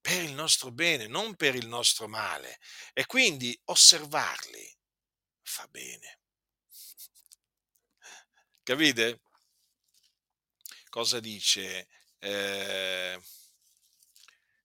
[0.00, 2.58] per il nostro bene, non per il nostro male.
[2.92, 4.76] E quindi osservarli
[5.42, 6.18] fa bene.
[8.62, 9.20] Capite?
[10.88, 11.88] Cosa dice?
[12.24, 13.20] Eh,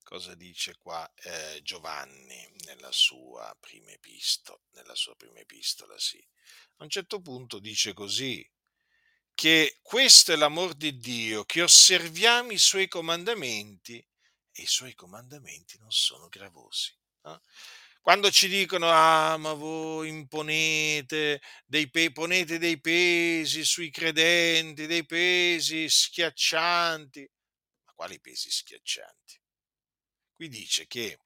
[0.04, 6.24] cosa dice qua eh, Giovanni nella sua prima epistola, nella sua prima epistola, sì.
[6.78, 8.48] A un certo punto dice così,
[9.34, 15.80] che questo è l'amor di Dio, che osserviamo i suoi comandamenti e i suoi comandamenti
[15.80, 16.96] non sono gravosi.
[17.24, 17.40] Eh?
[18.00, 25.06] Quando ci dicono, ah, ma voi imponete dei, pe- ponete dei pesi sui credenti, dei
[25.08, 27.28] pesi schiaccianti,
[27.98, 29.42] quali pesi schiaccianti?
[30.32, 31.20] Qui dice che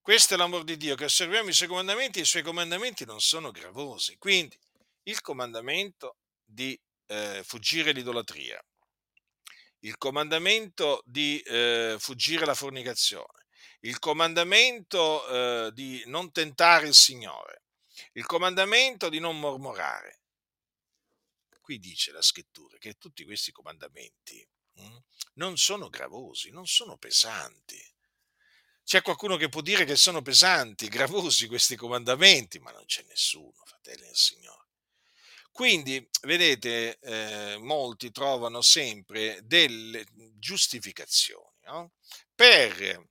[0.00, 3.20] questo è l'amor di Dio, che osserviamo i suoi comandamenti e i suoi comandamenti non
[3.20, 4.16] sono gravosi.
[4.16, 4.58] Quindi
[5.02, 8.64] il comandamento di eh, fuggire l'idolatria,
[9.80, 13.44] il comandamento di eh, fuggire la fornicazione,
[13.80, 17.64] il comandamento eh, di non tentare il Signore,
[18.12, 20.20] il comandamento di non mormorare.
[21.60, 24.44] Qui dice la scrittura che tutti questi comandamenti
[25.34, 27.80] non sono gravosi, non sono pesanti
[28.84, 33.62] c'è qualcuno che può dire che sono pesanti, gravosi questi comandamenti, ma non c'è nessuno,
[33.64, 34.66] fratelli del Signore.
[35.50, 40.04] Quindi, vedete, eh, molti trovano sempre delle
[40.38, 41.92] giustificazioni no?
[42.34, 43.08] per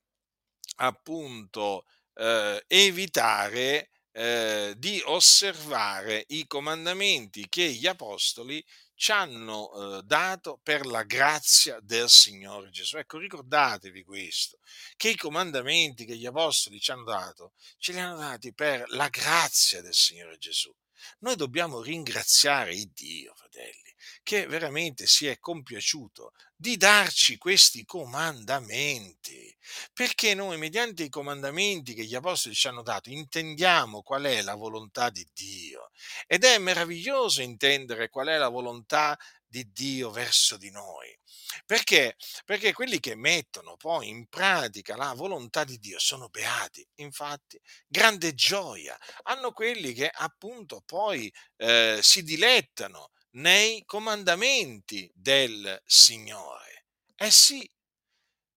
[0.77, 8.63] appunto eh, evitare eh, di osservare i comandamenti che gli apostoli
[9.01, 12.97] ci hanno eh, dato per la grazia del Signore Gesù.
[12.97, 14.59] Ecco, ricordatevi questo,
[14.95, 19.07] che i comandamenti che gli apostoli ci hanno dato, ce li hanno dati per la
[19.09, 20.71] grazia del Signore Gesù.
[21.19, 23.90] Noi dobbiamo ringraziare il Dio, fratelli,
[24.23, 29.55] che veramente si è compiaciuto di darci questi comandamenti,
[29.93, 34.55] perché noi mediante i comandamenti che gli apostoli ci hanno dato intendiamo qual è la
[34.55, 35.89] volontà di Dio
[36.27, 41.17] ed è meraviglioso intendere qual è la volontà di Dio verso di noi.
[41.65, 42.15] Perché?
[42.45, 46.87] Perché quelli che mettono poi in pratica la volontà di Dio sono beati.
[46.95, 56.85] Infatti, grande gioia hanno quelli che appunto poi eh, si dilettano nei comandamenti del Signore.
[57.15, 57.69] Eh sì,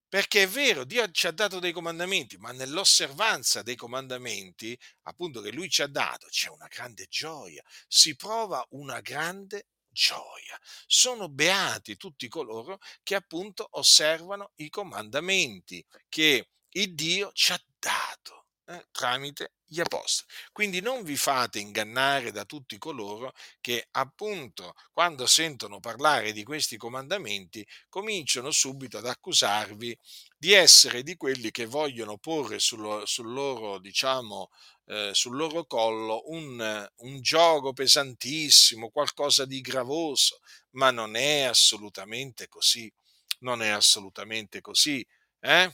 [0.08, 5.50] perché è vero, Dio ci ha dato dei comandamenti, ma nell'osservanza dei comandamenti, appunto che
[5.50, 10.58] Lui ci ha dato, c'è una grande gioia, si prova una grande gioia.
[10.86, 18.43] Sono beati tutti coloro che appunto osservano i comandamenti che il Dio ci ha dato
[18.66, 20.28] eh, tramite gli apostoli.
[20.52, 26.76] Quindi non vi fate ingannare da tutti coloro che appunto quando sentono parlare di questi
[26.76, 29.98] comandamenti cominciano subito ad accusarvi
[30.36, 34.50] di essere di quelli che vogliono porre sul, sul loro, diciamo,
[34.86, 40.40] eh, sul loro collo un, un gioco pesantissimo, qualcosa di gravoso,
[40.72, 42.92] ma non è assolutamente così.
[43.40, 45.04] Non è assolutamente così.
[45.40, 45.70] Eh?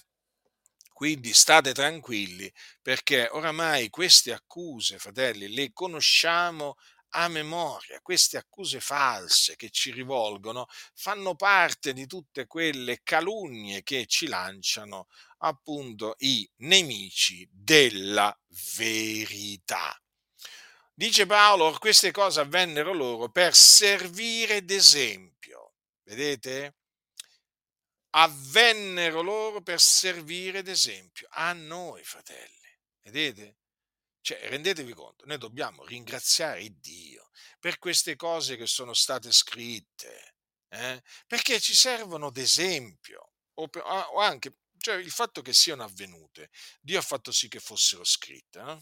[1.00, 6.76] Quindi state tranquilli perché oramai queste accuse, fratelli, le conosciamo
[7.12, 8.02] a memoria.
[8.02, 15.06] Queste accuse false che ci rivolgono fanno parte di tutte quelle calunnie che ci lanciano
[15.38, 18.38] appunto i nemici della
[18.76, 19.98] verità.
[20.92, 25.72] Dice Paolo, queste cose avvennero loro per servire d'esempio.
[26.02, 26.74] Vedete?
[28.10, 32.78] Avvennero loro per servire d'esempio a noi, fratelli.
[33.02, 33.58] Vedete?
[34.20, 40.34] Cioè, rendetevi conto, noi dobbiamo ringraziare Dio per queste cose che sono state scritte,
[40.68, 41.02] eh?
[41.26, 46.50] perché ci servono d'esempio, o, per, o, anche cioè, il fatto che siano avvenute.
[46.80, 48.60] Dio ha fatto sì che fossero scritte.
[48.60, 48.78] Eh?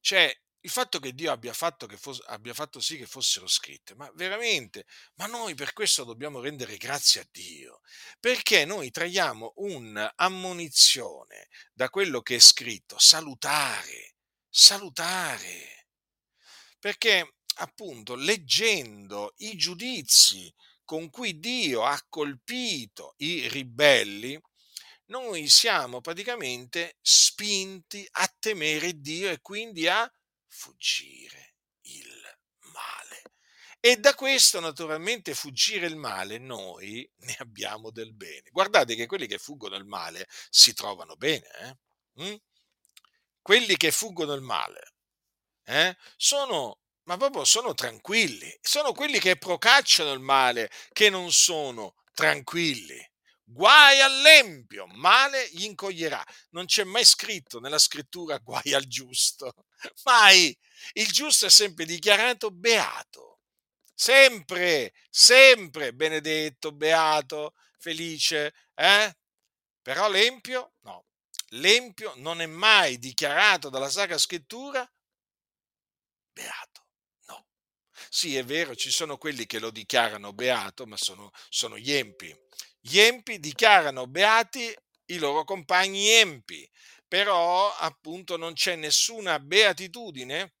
[0.00, 3.94] Cioè, il fatto che Dio abbia fatto, che fosse, abbia fatto, sì che fossero scritte,
[3.96, 7.80] ma veramente, ma noi per questo dobbiamo rendere grazie a Dio,
[8.20, 14.14] perché noi traiamo un'ammonizione da quello che è scritto, salutare,
[14.48, 15.88] salutare,
[16.78, 20.52] perché appunto leggendo i giudizi
[20.84, 24.40] con cui Dio ha colpito i ribelli,
[25.06, 30.10] noi siamo praticamente spinti a temere Dio e quindi a
[30.52, 32.38] fuggire il
[32.72, 33.22] male.
[33.80, 38.50] E da questo naturalmente fuggire il male noi ne abbiamo del bene.
[38.50, 41.48] Guardate che quelli che fuggono il male si trovano bene.
[42.16, 42.22] Eh?
[42.22, 42.34] Mm?
[43.40, 44.92] Quelli che fuggono il male
[45.64, 45.96] eh?
[46.16, 48.56] sono, ma proprio sono tranquilli.
[48.60, 53.10] Sono quelli che procacciano il male che non sono tranquilli.
[53.52, 56.24] Guai all'empio, male gli incoglierà.
[56.50, 59.66] Non c'è mai scritto nella scrittura guai al giusto.
[60.04, 60.56] Mai.
[60.94, 63.40] Il giusto è sempre dichiarato beato.
[63.94, 68.54] Sempre, sempre benedetto, beato, felice.
[68.74, 69.14] Eh?
[69.82, 71.04] Però l'empio, no.
[71.50, 74.90] L'empio non è mai dichiarato dalla Sacra Scrittura
[76.32, 76.86] beato.
[77.26, 77.46] No.
[78.08, 82.34] Sì, è vero, ci sono quelli che lo dichiarano beato, ma sono, sono gli empi
[82.84, 84.74] gli empi dichiarano beati
[85.06, 86.68] i loro compagni empi,
[87.06, 90.54] però appunto non c'è nessuna beatitudine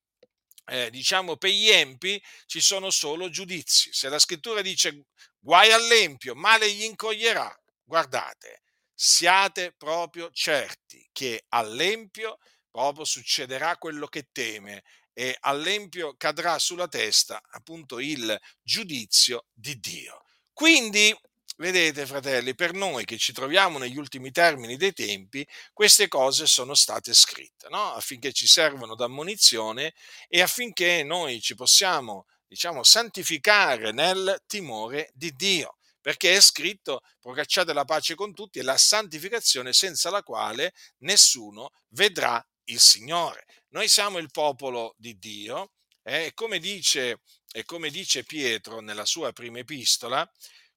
[0.66, 3.92] eh, diciamo per gli empi ci sono solo giudizi.
[3.92, 5.06] Se la scrittura dice
[5.38, 8.62] guai all'empio, male gli incoglierà, guardate,
[8.94, 12.38] siate proprio certi che all'empio
[12.70, 20.22] proprio succederà quello che teme e all'empio cadrà sulla testa appunto il giudizio di Dio.
[20.52, 21.14] Quindi
[21.56, 26.74] Vedete, fratelli, per noi che ci troviamo negli ultimi termini dei tempi, queste cose sono
[26.74, 27.92] state scritte, no?
[27.92, 29.92] affinché ci servano da ammonizione
[30.28, 35.76] e affinché noi ci possiamo, diciamo, santificare nel timore di Dio.
[36.00, 41.70] Perché è scritto, procacciate la pace con tutti e la santificazione senza la quale nessuno
[41.90, 43.44] vedrà il Signore.
[43.68, 45.72] Noi siamo il popolo di Dio
[46.02, 50.28] eh, come e come dice Pietro nella sua prima epistola,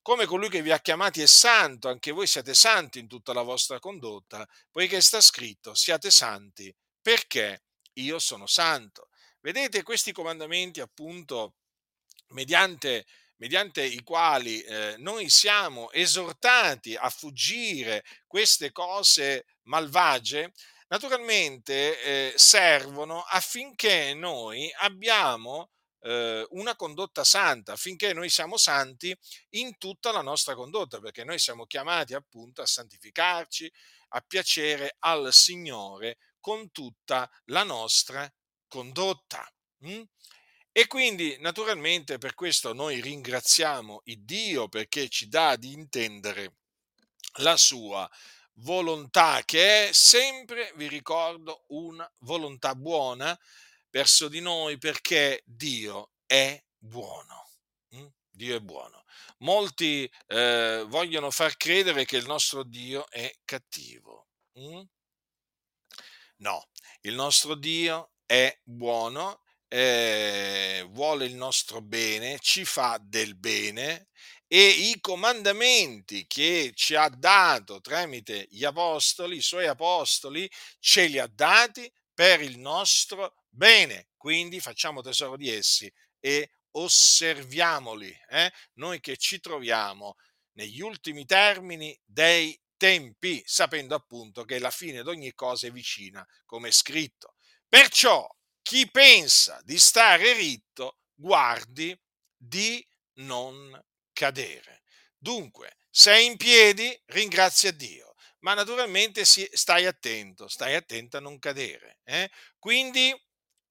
[0.05, 3.41] come colui che vi ha chiamati è santo, anche voi siate santi in tutta la
[3.41, 9.09] vostra condotta, poiché sta scritto, siate santi, perché io sono santo.
[9.39, 11.55] Vedete questi comandamenti appunto
[12.33, 20.53] mediante, mediante i quali eh, noi siamo esortati a fuggire queste cose malvagie,
[20.89, 25.71] naturalmente eh, servono affinché noi abbiamo
[26.05, 29.15] eh, una condotta santa, affinché noi siamo santi
[29.51, 33.71] in tutta la nostra condotta, perché noi siamo chiamati appunto a santificarci,
[34.09, 38.31] a piacere al Signore con tutta la nostra
[38.67, 39.51] condotta.
[39.87, 40.03] Mm?
[40.71, 46.57] E quindi naturalmente per questo noi ringraziamo il Dio perché ci dà di intendere
[47.39, 48.09] la sua
[48.59, 53.37] volontà, che è sempre, vi ricordo, una volontà buona,
[53.95, 57.51] verso di noi perché Dio è buono.
[57.95, 58.07] Mm?
[58.29, 59.05] Dio è buono.
[59.37, 64.27] Molti eh, vogliono far credere che il nostro Dio è cattivo.
[64.59, 64.81] Mm?
[66.39, 66.67] No,
[67.03, 74.09] il nostro Dio è buono, eh, vuole il nostro bene, ci fa del bene
[74.45, 81.17] e i comandamenti che ci ha dato tramite gli apostoli, i suoi apostoli, ce li
[81.17, 84.09] ha dati per il nostro bene.
[84.17, 88.51] Quindi facciamo tesoro di essi e osserviamoli, eh?
[88.73, 90.15] noi che ci troviamo
[90.53, 96.25] negli ultimi termini dei tempi, sapendo appunto che la fine di ogni cosa è vicina,
[96.45, 97.35] come è scritto.
[97.67, 98.27] Perciò
[98.61, 101.97] chi pensa di stare ritto, guardi
[102.35, 102.85] di
[103.19, 103.79] non
[104.11, 104.83] cadere.
[105.17, 111.99] Dunque, sei in piedi, ringrazia Dio, ma naturalmente stai attento, stai attento a non cadere.
[112.03, 112.29] Eh?
[112.59, 113.13] Quindi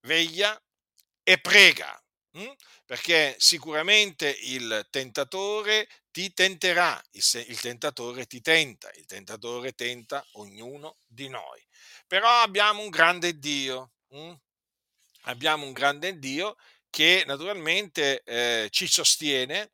[0.05, 0.61] veglia
[1.23, 2.03] e prega,
[2.33, 2.53] hm?
[2.85, 11.29] perché sicuramente il tentatore ti tenterà, il, tentatore ti tenta, il tentatore tenta ognuno di
[11.29, 11.67] noi.
[12.07, 14.33] Però abbiamo un grande Dio, hm?
[15.23, 16.57] abbiamo un grande Dio
[16.91, 19.73] che naturalmente eh, ci sostiene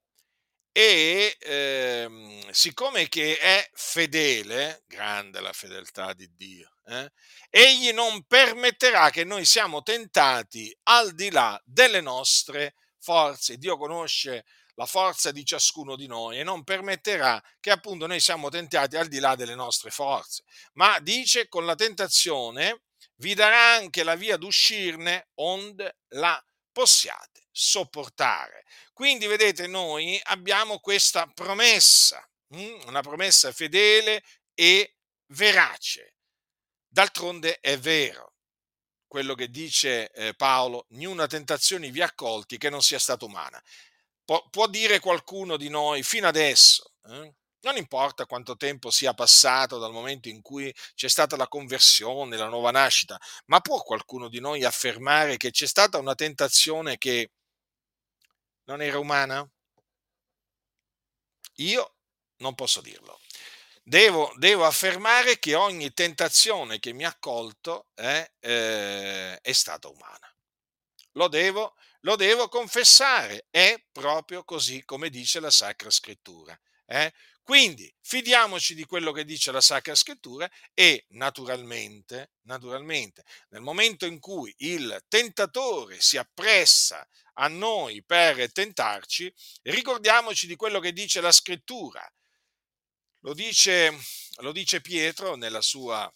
[0.72, 7.10] e ehm, siccome che è fedele, grande la fedeltà di Dio, eh,
[7.50, 13.56] egli non permetterà che noi siamo tentati al di là delle nostre forze.
[13.56, 14.44] Dio conosce
[14.74, 19.08] la forza di ciascuno di noi e non permetterà che appunto noi siamo tentati al
[19.08, 20.44] di là delle nostre forze,
[20.74, 22.82] ma dice con la tentazione
[23.16, 26.42] vi darà anche la via d'uscirne onde la
[26.72, 28.64] possiate sopportare.
[28.94, 32.86] Quindi vedete, noi abbiamo questa promessa, hm?
[32.86, 34.22] una promessa fedele
[34.54, 34.96] e
[35.34, 36.14] verace.
[36.88, 38.32] D'altronde è vero
[39.06, 43.62] quello che dice eh, Paolo, niuna tentazione vi ha colti che non sia stata umana.
[44.24, 47.34] Pu- può dire qualcuno di noi fino adesso, eh?
[47.62, 52.48] non importa quanto tempo sia passato dal momento in cui c'è stata la conversione, la
[52.48, 57.32] nuova nascita, ma può qualcuno di noi affermare che c'è stata una tentazione che
[58.70, 59.50] non era umana?
[61.56, 61.96] Io
[62.36, 63.18] non posso dirlo.
[63.82, 70.32] Devo, devo, affermare che ogni tentazione che mi ha colto è, eh, è stata umana.
[71.14, 76.56] Lo devo, lo devo, confessare, è proprio così come dice la Sacra Scrittura.
[76.86, 77.12] Eh?
[77.42, 84.20] Quindi fidiamoci di quello che dice la Sacra Scrittura e naturalmente, naturalmente, nel momento in
[84.20, 87.04] cui il tentatore si appressa
[87.40, 89.32] a noi per tentarci,
[89.62, 92.06] ricordiamoci di quello che dice la Scrittura.
[93.20, 93.96] Lo dice,
[94.36, 96.10] lo dice Pietro nella sua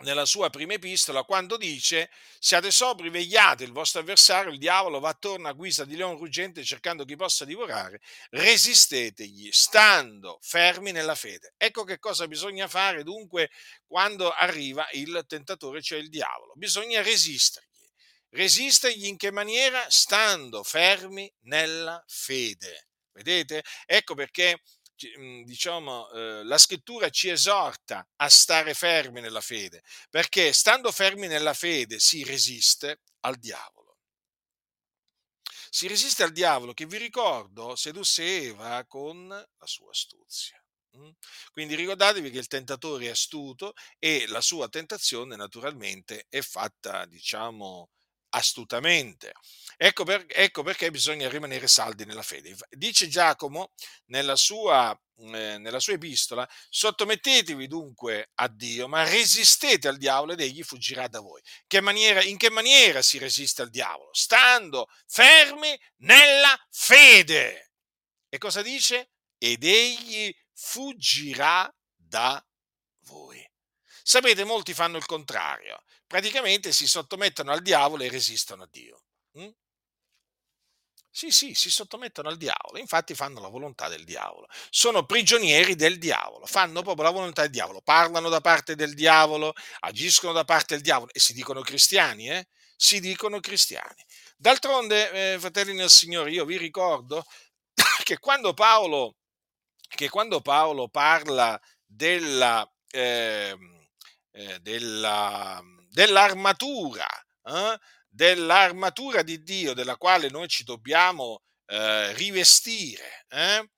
[0.00, 5.10] nella sua prima epistola quando dice siate sobri, vegliate, il vostro avversario, il diavolo, va
[5.10, 11.52] attorno a guisa di leone ruggente cercando chi possa divorare, resistetegli, stando fermi nella fede.
[11.58, 13.50] Ecco che cosa bisogna fare dunque
[13.86, 16.54] quando arriva il tentatore, cioè il diavolo.
[16.56, 17.69] Bisogna resistergli.
[18.30, 19.84] Resistergli in che maniera?
[19.88, 22.88] Stando fermi nella fede.
[23.12, 23.62] Vedete?
[23.86, 24.60] Ecco perché
[25.16, 31.26] Mhmm, diciamo, eh, la scrittura ci esorta a stare fermi nella fede, perché stando fermi
[31.26, 33.98] nella fede si resiste al diavolo.
[35.70, 40.62] Si resiste al diavolo che vi ricordo sedusse Eva con la sua astuzia.
[40.96, 41.10] Mm?
[41.52, 47.90] Quindi ricordatevi che il tentatore è astuto e la sua tentazione naturalmente è fatta, diciamo,
[48.30, 49.32] astutamente.
[49.76, 52.54] Ecco, per, ecco, perché bisogna rimanere saldi nella fede.
[52.70, 53.72] Dice Giacomo
[54.06, 60.40] nella sua, eh, nella sua epistola, sottomettetevi dunque a Dio, ma resistete al diavolo ed
[60.40, 61.40] egli fuggirà da voi.
[61.66, 64.10] Che maniera, in che maniera si resiste al diavolo?
[64.12, 67.72] Stando fermi nella fede.
[68.28, 69.12] E cosa dice?
[69.38, 72.44] Ed egli fuggirà da
[73.04, 73.42] voi.
[74.02, 79.04] Sapete, molti fanno il contrario praticamente si sottomettono al diavolo e resistono a Dio.
[79.38, 79.50] Mm?
[81.08, 85.98] Sì, sì, si sottomettono al diavolo, infatti fanno la volontà del diavolo, sono prigionieri del
[85.98, 90.74] diavolo, fanno proprio la volontà del diavolo, parlano da parte del diavolo, agiscono da parte
[90.74, 92.48] del diavolo e si dicono cristiani, eh?
[92.74, 94.04] Si dicono cristiani.
[94.36, 97.24] D'altronde, eh, fratelli nel Signore, io vi ricordo
[98.02, 99.14] che quando Paolo,
[99.86, 103.56] che quando Paolo parla della, eh,
[104.60, 107.06] della dell'armatura,
[107.44, 107.78] eh?
[108.08, 113.70] dell'armatura di Dio della quale noi ci dobbiamo eh, rivestire eh?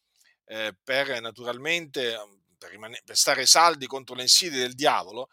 [0.47, 2.17] eh per naturalmente
[2.63, 5.29] per, rimane- per stare saldi contro le insidie del diavolo,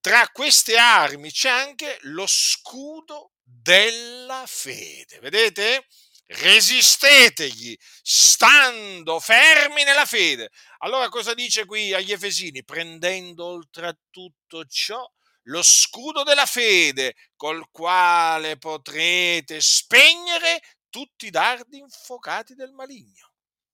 [0.00, 5.18] tra queste armi c'è anche lo scudo della fede.
[5.20, 5.86] Vedete?
[6.26, 10.50] Resistetegli, stando fermi nella fede.
[10.78, 12.64] Allora cosa dice qui agli Efesini?
[12.64, 15.08] Prendendo oltre a tutto ciò
[15.46, 23.32] lo scudo della fede, col quale potrete spegnere tutti i dardi infuocati del maligno.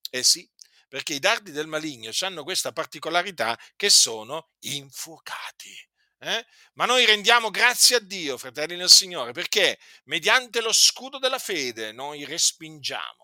[0.09, 0.47] Eh sì,
[0.87, 5.75] perché i dardi del maligno hanno questa particolarità che sono infuocati.
[6.19, 6.45] Eh?
[6.73, 11.91] Ma noi rendiamo grazie a Dio, fratelli nel Signore, perché mediante lo scudo della fede
[11.91, 13.23] noi respingiamo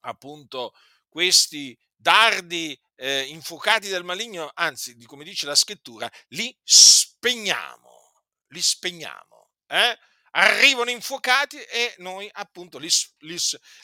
[0.00, 0.74] appunto
[1.08, 6.56] questi dardi eh, infuocati del maligno, anzi, come dice la scrittura, li
[7.18, 8.12] spegniamo,
[8.48, 9.50] li spegniamo.
[9.66, 9.98] Eh?
[10.32, 12.88] Arrivano infuocati e noi appunto li,
[13.20, 13.36] li,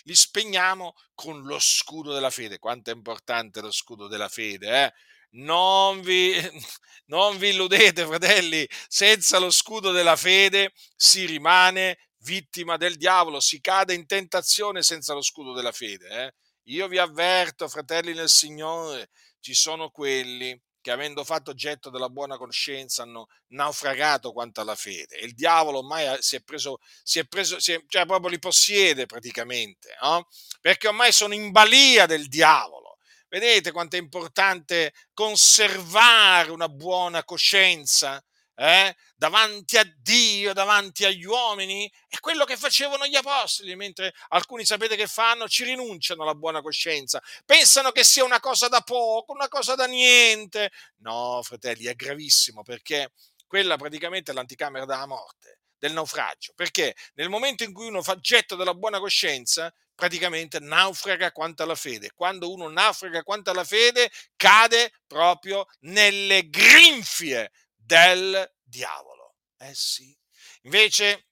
[0.03, 2.59] li, spegniamo con lo scudo della fede.
[2.59, 4.93] Quanto è importante lo scudo della fede, eh?
[5.37, 6.33] Non vi,
[7.07, 13.61] non vi illudete, fratelli, senza lo scudo della fede si rimane vittima del diavolo, si
[13.61, 16.09] cade in tentazione senza lo scudo della fede.
[16.09, 16.35] Eh?
[16.69, 19.11] Io vi avverto, fratelli nel Signore,
[19.41, 25.17] ci sono quelli che avendo fatto oggetto della buona coscienza hanno naufragato quanto alla fede.
[25.17, 29.07] il diavolo ormai si è preso, si è preso, si è, cioè proprio li possiede
[29.07, 30.29] praticamente, no?
[30.61, 32.99] perché ormai sono in balia del diavolo.
[33.29, 38.23] Vedete quanto è importante conservare una buona coscienza?
[38.57, 44.65] Eh, davanti a Dio, davanti agli uomini, è quello che facevano gli apostoli, mentre alcuni
[44.65, 45.49] sapete che fanno?
[45.49, 49.87] Ci rinunciano alla buona coscienza, pensano che sia una cosa da poco, una cosa da
[49.87, 50.71] niente.
[50.99, 53.13] No, fratelli, è gravissimo perché
[53.47, 58.17] quella praticamente è l'anticamera della morte, del naufragio, perché nel momento in cui uno fa
[58.19, 62.11] getto della buona coscienza, praticamente naufraga quanto alla fede.
[62.15, 67.53] Quando uno naufraga quanto alla fede, cade proprio nelle grinfie
[67.85, 69.35] del diavolo.
[69.59, 70.17] Eh sì.
[70.63, 71.27] Invece,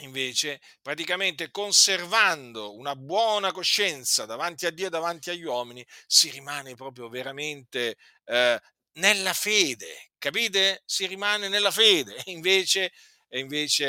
[0.00, 6.74] invece, praticamente conservando una buona coscienza davanti a Dio e davanti agli uomini, si rimane
[6.74, 8.60] proprio veramente eh,
[8.94, 10.82] nella fede, capite?
[10.86, 12.16] Si rimane nella fede.
[12.24, 12.92] E invece,
[13.28, 13.86] e invece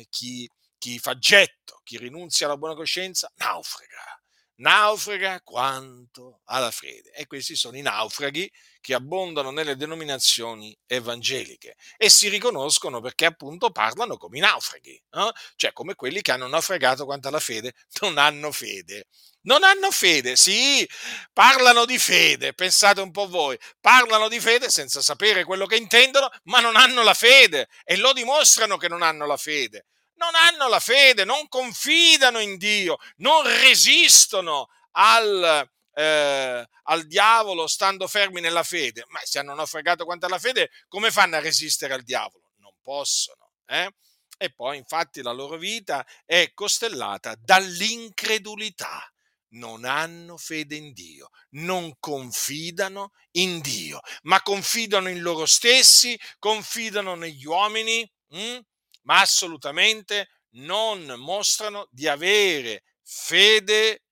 [0.00, 4.13] eh, chi, chi fa getto, chi rinunzia alla buona coscienza, naufraga
[4.56, 7.10] naufraga quanto alla fede.
[7.12, 8.50] E questi sono i naufraghi
[8.80, 15.32] che abbondano nelle denominazioni evangeliche e si riconoscono perché appunto parlano come i naufraghi, no?
[15.56, 19.06] cioè come quelli che hanno naufragato quanto alla fede, non hanno fede.
[19.46, 20.88] Non hanno fede, sì,
[21.30, 26.30] parlano di fede, pensate un po' voi, parlano di fede senza sapere quello che intendono,
[26.44, 29.84] ma non hanno la fede e lo dimostrano che non hanno la fede
[30.16, 38.06] non hanno la fede, non confidano in Dio, non resistono al, eh, al diavolo stando
[38.06, 39.04] fermi nella fede.
[39.08, 42.52] Ma se hanno naufragato quanto alla fede, come fanno a resistere al diavolo?
[42.58, 43.50] Non possono.
[43.66, 43.88] Eh?
[44.36, 49.08] E poi infatti la loro vita è costellata dall'incredulità.
[49.54, 57.14] Non hanno fede in Dio, non confidano in Dio, ma confidano in loro stessi, confidano
[57.14, 58.10] negli uomini.
[58.30, 58.58] Hm?
[59.04, 64.04] Ma assolutamente non mostrano di avere fede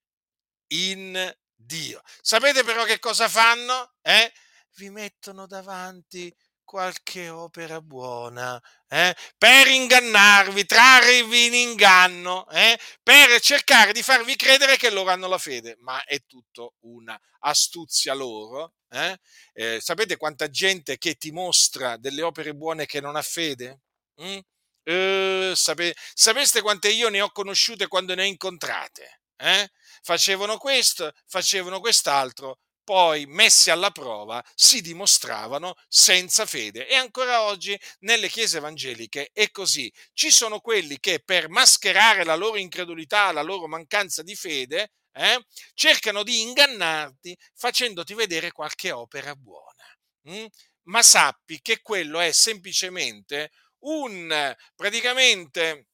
[0.69, 2.03] in Dio.
[2.21, 3.95] Sapete però che cosa fanno?
[4.03, 4.33] Eh?
[4.77, 6.35] Vi mettono davanti
[6.65, 9.15] qualche opera buona eh?
[9.37, 12.79] per ingannarvi, trarvi in inganno, eh?
[13.03, 18.15] per cercare di farvi credere che loro hanno la fede, ma è tutto una astuzia
[18.15, 18.75] loro.
[18.89, 19.19] Eh?
[19.53, 23.81] eh sapete quanta gente che ti mostra delle opere buone che non ha fede?
[24.23, 24.39] Mm?
[24.85, 29.21] Uh, sape, sapeste quante io ne ho conosciute quando ne ho incontrate?
[29.37, 29.69] Eh?
[30.03, 36.89] Facevano questo, facevano quest'altro, poi messi alla prova si dimostravano senza fede.
[36.89, 39.93] E ancora oggi nelle chiese evangeliche è così.
[40.13, 45.45] Ci sono quelli che per mascherare la loro incredulità, la loro mancanza di fede, eh,
[45.75, 49.85] cercano di ingannarti facendoti vedere qualche opera buona.
[50.31, 50.47] Mm?
[50.85, 53.51] Ma sappi che quello è semplicemente
[53.83, 55.89] un praticamente,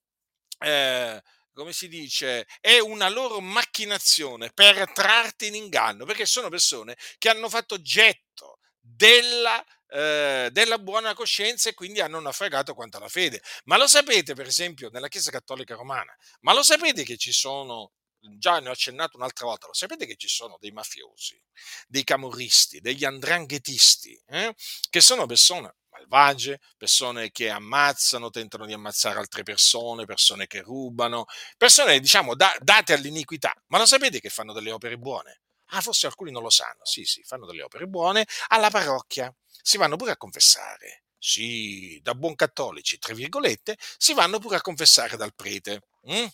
[0.58, 1.22] eh,
[1.52, 7.28] come si dice, è una loro macchinazione per trarti in inganno, perché sono persone che
[7.28, 13.42] hanno fatto getto della, eh, della buona coscienza e quindi hanno naufragato quanto alla fede.
[13.64, 17.92] Ma lo sapete, per esempio, nella Chiesa Cattolica Romana, ma lo sapete che ci sono
[18.36, 21.40] già ne ho accennato un'altra volta, lo sapete che ci sono dei mafiosi,
[21.86, 24.54] dei camorristi, degli andranghetisti, eh?
[24.90, 31.24] che sono persone malvagie, persone che ammazzano, tentano di ammazzare altre persone, persone che rubano,
[31.56, 33.52] persone diciamo da, date all'iniquità.
[33.68, 35.40] Ma lo sapete che fanno delle opere buone?
[35.70, 36.84] Ah, forse alcuni non lo sanno.
[36.84, 39.32] Sì, sì, fanno delle opere buone alla parrocchia.
[39.62, 41.04] Si vanno pure a confessare.
[41.18, 45.82] Sì, da buon cattolici, tra virgolette, si vanno pure a confessare dal prete.
[46.10, 46.24] Mm?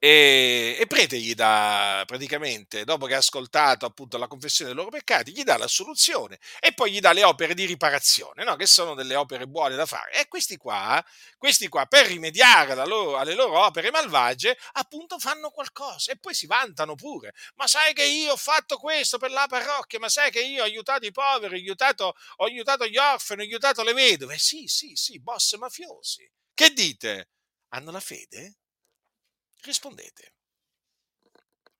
[0.00, 4.90] E, e prete gli dà praticamente, dopo che ha ascoltato appunto la confessione dei loro
[4.90, 8.54] peccati, gli dà l'assoluzione e poi gli dà le opere di riparazione, no?
[8.56, 10.12] che sono delle opere buone da fare.
[10.12, 11.04] E questi qua,
[11.36, 16.46] questi qua per rimediare loro, alle loro opere malvagie, appunto fanno qualcosa e poi si
[16.46, 17.32] vantano pure.
[17.56, 20.64] Ma sai che io ho fatto questo per la parrocchia, ma sai che io ho
[20.64, 24.38] aiutato i poveri, ho aiutato, ho aiutato gli orfani, ho aiutato le vedove.
[24.38, 26.30] Sì, sì, sì, boss mafiosi.
[26.54, 27.30] Che dite?
[27.70, 28.56] Hanno la fede?
[29.62, 30.34] Rispondete.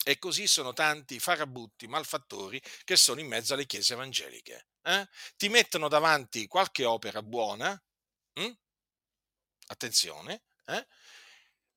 [0.05, 4.69] E così sono tanti farabutti, malfattori che sono in mezzo alle chiese evangeliche.
[4.83, 5.07] Eh?
[5.37, 7.81] Ti mettono davanti qualche opera buona,
[8.35, 8.53] hm?
[9.67, 10.87] attenzione, eh?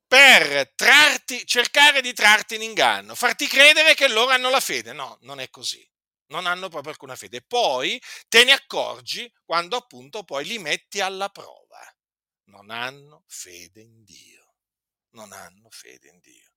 [0.07, 4.93] per trarti, cercare di trarti in inganno, farti credere che loro hanno la fede.
[4.93, 5.85] No, non è così.
[6.27, 7.41] Non hanno proprio alcuna fede.
[7.41, 11.79] Poi te ne accorgi quando appunto poi li metti alla prova.
[12.45, 14.40] Non hanno fede in Dio
[15.11, 16.51] non hanno fede in Dio.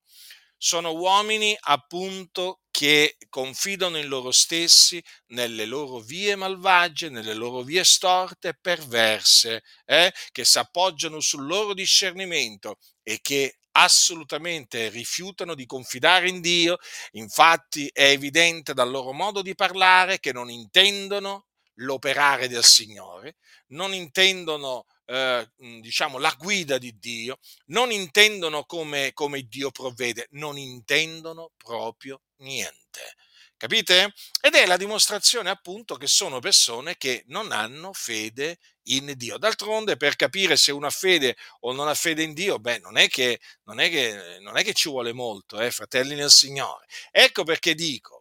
[0.57, 7.84] Sono uomini appunto che confidano in loro stessi, nelle loro vie malvagie, nelle loro vie
[7.84, 10.12] storte e perverse, eh?
[10.32, 16.78] che si appoggiano sul loro discernimento e che assolutamente rifiutano di confidare in Dio.
[17.12, 21.46] Infatti è evidente dal loro modo di parlare che non intendono
[21.78, 23.36] l'operare del Signore,
[23.68, 25.48] non intendono eh,
[25.80, 33.14] diciamo, la guida di Dio, non intendono come, come Dio provvede, non intendono proprio niente.
[33.57, 34.12] Capite?
[34.42, 39.38] Ed è la dimostrazione appunto che sono persone che non hanno fede in Dio.
[39.38, 42.98] D'altronde, per capire se uno ha fede o non ha fede in Dio, beh, non
[42.98, 46.84] è che, non è che, non è che ci vuole molto, eh, fratelli nel Signore.
[47.11, 48.13] Ecco perché dico,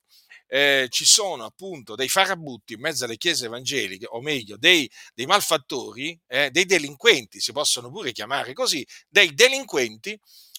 [0.54, 5.26] eh, ci sono appunto dei farabutti in mezzo alle chiese evangeliche, o meglio, dei, dei
[5.26, 10.16] malfattori, eh, dei delinquenti, si possono pure chiamare così, dei delinquenti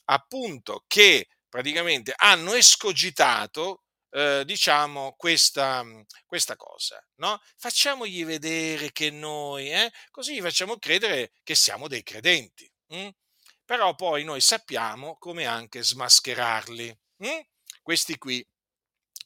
[0.06, 5.84] appunto che praticamente hanno escogitato eh, diciamo questa,
[6.26, 7.40] questa cosa, no?
[7.56, 12.68] Facciamogli vedere che noi, eh, così facciamo credere che siamo dei credenti.
[12.88, 13.10] Hm?
[13.64, 16.98] Però poi noi sappiamo come anche smascherarli.
[17.18, 17.40] Hm?
[17.80, 18.44] Questi qui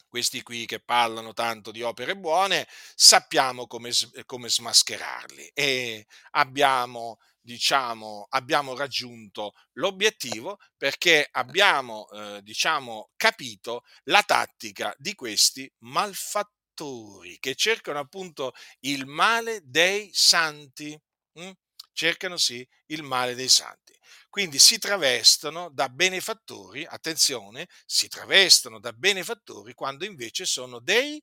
[0.09, 3.91] questi qui che parlano tanto di opere buone, sappiamo come,
[4.27, 14.95] come smascherarli e abbiamo, diciamo, abbiamo raggiunto l'obiettivo perché abbiamo, eh, diciamo, capito la tattica
[14.99, 20.99] di questi malfattori che cercano appunto il male dei santi.
[21.35, 21.51] Hm?
[21.93, 23.97] Cercano sì il male dei santi.
[24.39, 31.21] Quindi si travestono da benefattori, attenzione, si travestono da benefattori quando invece sono dei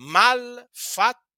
[0.00, 1.32] malfattori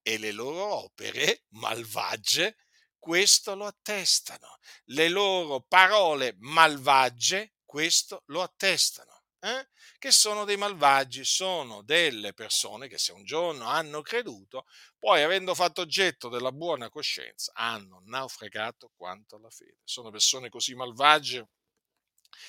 [0.00, 2.56] e le loro opere malvagie
[2.98, 4.56] questo lo attestano.
[4.84, 9.15] Le loro parole malvagie questo lo attestano
[9.46, 9.68] eh?
[9.98, 14.66] che sono dei malvagi, sono delle persone che se un giorno hanno creduto,
[14.98, 19.78] poi avendo fatto oggetto della buona coscienza, hanno naufragato quanto alla fede.
[19.84, 21.48] Sono persone così malvagie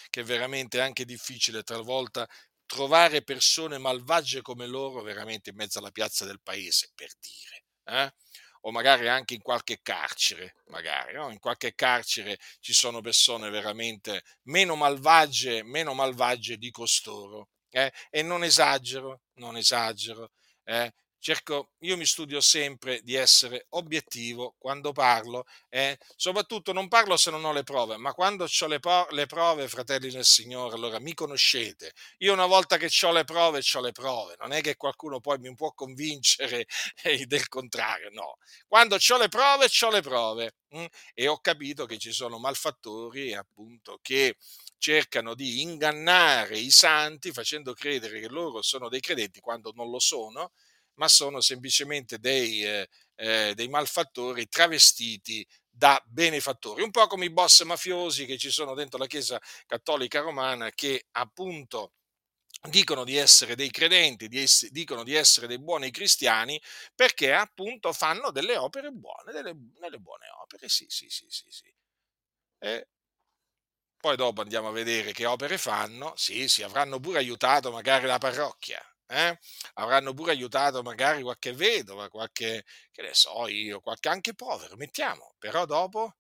[0.10, 2.28] che è veramente anche difficile talvolta
[2.66, 7.64] trovare persone malvagie come loro veramente in mezzo alla piazza del paese, per dire.
[7.86, 8.14] Eh?
[8.62, 11.30] O magari anche in qualche carcere, magari, no?
[11.30, 17.50] in qualche carcere ci sono persone veramente meno malvagie, meno malvagie di costoro.
[17.70, 17.92] Eh?
[18.10, 20.32] E non esagero, non esagero.
[20.64, 20.92] Eh?
[21.28, 27.32] Cerco, io mi studio sempre di essere obiettivo quando parlo e soprattutto non parlo se
[27.32, 31.02] non ho le prove, ma quando ho le, po- le prove, fratelli del Signore, allora
[31.02, 31.92] mi conoscete.
[32.20, 35.38] Io una volta che ho le prove, ho le prove, non è che qualcuno poi
[35.40, 36.66] mi può convincere
[37.28, 38.38] del contrario, no.
[38.66, 40.56] Quando ho le prove, ho le prove?
[40.76, 40.86] Mm?
[41.14, 44.36] e ho capito che ci sono malfattori appunto che
[44.78, 50.00] cercano di ingannare i santi facendo credere che loro sono dei credenti quando non lo
[50.00, 50.52] sono
[50.98, 57.32] ma sono semplicemente dei, eh, eh, dei malfattori travestiti da benefattori, un po' come i
[57.32, 61.94] boss mafiosi che ci sono dentro la Chiesa Cattolica Romana che appunto
[62.70, 66.60] dicono di essere dei credenti, di ess- dicono di essere dei buoni cristiani
[66.96, 71.74] perché appunto fanno delle opere buone, delle, delle buone opere, sì, sì, sì, sì, sì.
[72.60, 72.88] E
[74.00, 78.18] poi dopo andiamo a vedere che opere fanno, sì, sì, avranno pure aiutato magari la
[78.18, 79.40] parrocchia, eh?
[79.76, 85.36] avranno pure aiutato magari qualche vedova, qualche, che ne so io, qualche anche povero, mettiamo,
[85.40, 86.18] però dopo,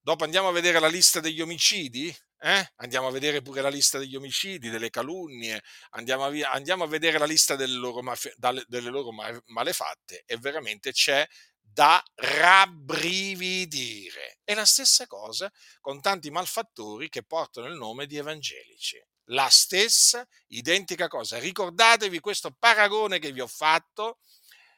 [0.00, 2.14] dopo andiamo a vedere la lista degli omicidi,
[2.44, 2.72] eh?
[2.76, 7.18] andiamo a vedere pure la lista degli omicidi, delle calunnie, andiamo a, andiamo a vedere
[7.18, 9.12] la lista delle loro, mafia, delle loro
[9.46, 11.26] malefatte e veramente c'è
[11.60, 14.38] da rabbrividire.
[14.42, 19.00] È la stessa cosa con tanti malfattori che portano il nome di evangelici.
[19.32, 21.38] La stessa identica cosa.
[21.38, 24.20] Ricordatevi questo paragone che vi ho fatto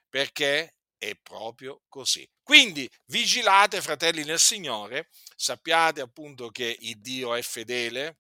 [0.09, 2.29] perché è proprio così.
[2.43, 8.19] Quindi vigilate, fratelli nel Signore, sappiate appunto che il Dio è fedele,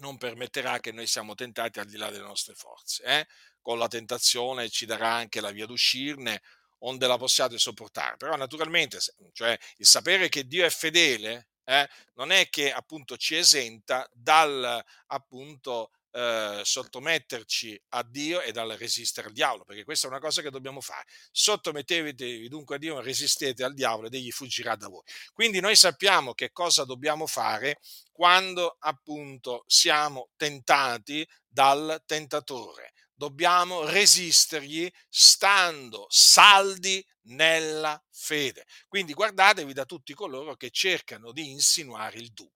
[0.00, 3.02] non permetterà che noi siamo tentati al di là delle nostre forze.
[3.02, 3.26] Eh?
[3.60, 6.42] Con la tentazione ci darà anche la via d'uscirne,
[6.80, 8.16] onde la possiate sopportare.
[8.16, 8.98] Però naturalmente,
[9.32, 14.82] cioè, il sapere che Dio è fedele eh, non è che appunto ci esenta dal
[15.08, 20.40] appunto eh, sottometterci a Dio e dal resistere al diavolo, perché questa è una cosa
[20.40, 21.04] che dobbiamo fare.
[21.30, 25.02] Sottomettetevi dunque a Dio, resistete al diavolo ed egli fuggirà da voi.
[25.34, 27.80] Quindi noi sappiamo che cosa dobbiamo fare
[28.12, 32.92] quando appunto siamo tentati dal tentatore.
[33.16, 38.66] Dobbiamo resistergli stando saldi nella fede.
[38.86, 42.52] Quindi guardatevi da tutti coloro che cercano di insinuare il dubbio.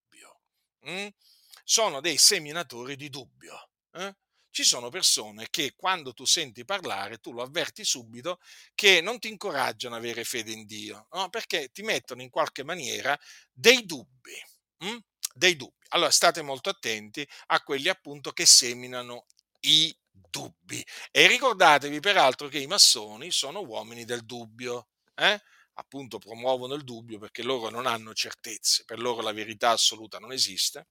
[0.89, 1.09] Mm?
[1.71, 3.71] sono dei seminatori di dubbio.
[3.93, 4.13] Eh?
[4.51, 8.41] Ci sono persone che quando tu senti parlare, tu lo avverti subito,
[8.75, 11.29] che non ti incoraggiano ad avere fede in Dio, no?
[11.29, 13.17] perché ti mettono in qualche maniera
[13.53, 14.35] dei dubbi.
[14.79, 14.99] Hm?
[15.33, 15.87] Dei dubbi.
[15.91, 19.27] Allora state molto attenti a quelli appunto che seminano
[19.61, 19.97] i
[20.29, 20.85] dubbi.
[21.11, 24.89] E ricordatevi peraltro che i massoni sono uomini del dubbio.
[25.15, 25.41] Eh?
[25.75, 30.31] appunto promuovono il dubbio perché loro non hanno certezze, per loro la verità assoluta non
[30.31, 30.89] esiste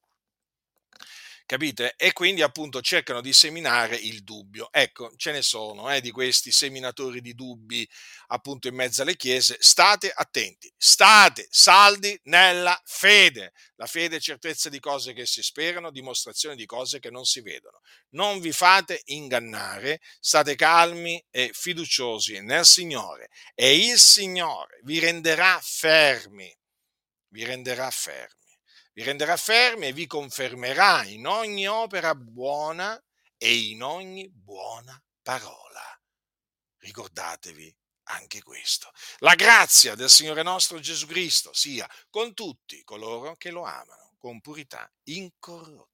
[1.49, 1.95] capite?
[1.97, 4.69] E quindi appunto cercano di seminare il dubbio.
[4.71, 7.89] Ecco, ce ne sono eh, di questi seminatori di dubbi
[8.27, 9.57] appunto in mezzo alle chiese.
[9.59, 13.53] State attenti, state saldi nella fede.
[13.77, 17.41] La fede è certezza di cose che si sperano, dimostrazione di cose che non si
[17.41, 17.79] vedono.
[18.09, 25.59] Non vi fate ingannare, state calmi e fiduciosi nel Signore e il Signore vi renderà
[25.63, 26.55] fermi,
[27.29, 28.38] vi renderà fermi
[28.99, 33.01] vi renderà fermi e vi confermerà in ogni opera buona
[33.37, 35.81] e in ogni buona parola.
[36.79, 37.73] Ricordatevi
[38.09, 38.91] anche questo.
[39.19, 44.41] La grazia del Signore nostro Gesù Cristo sia con tutti coloro che lo amano con
[44.41, 45.88] purità incorrotta.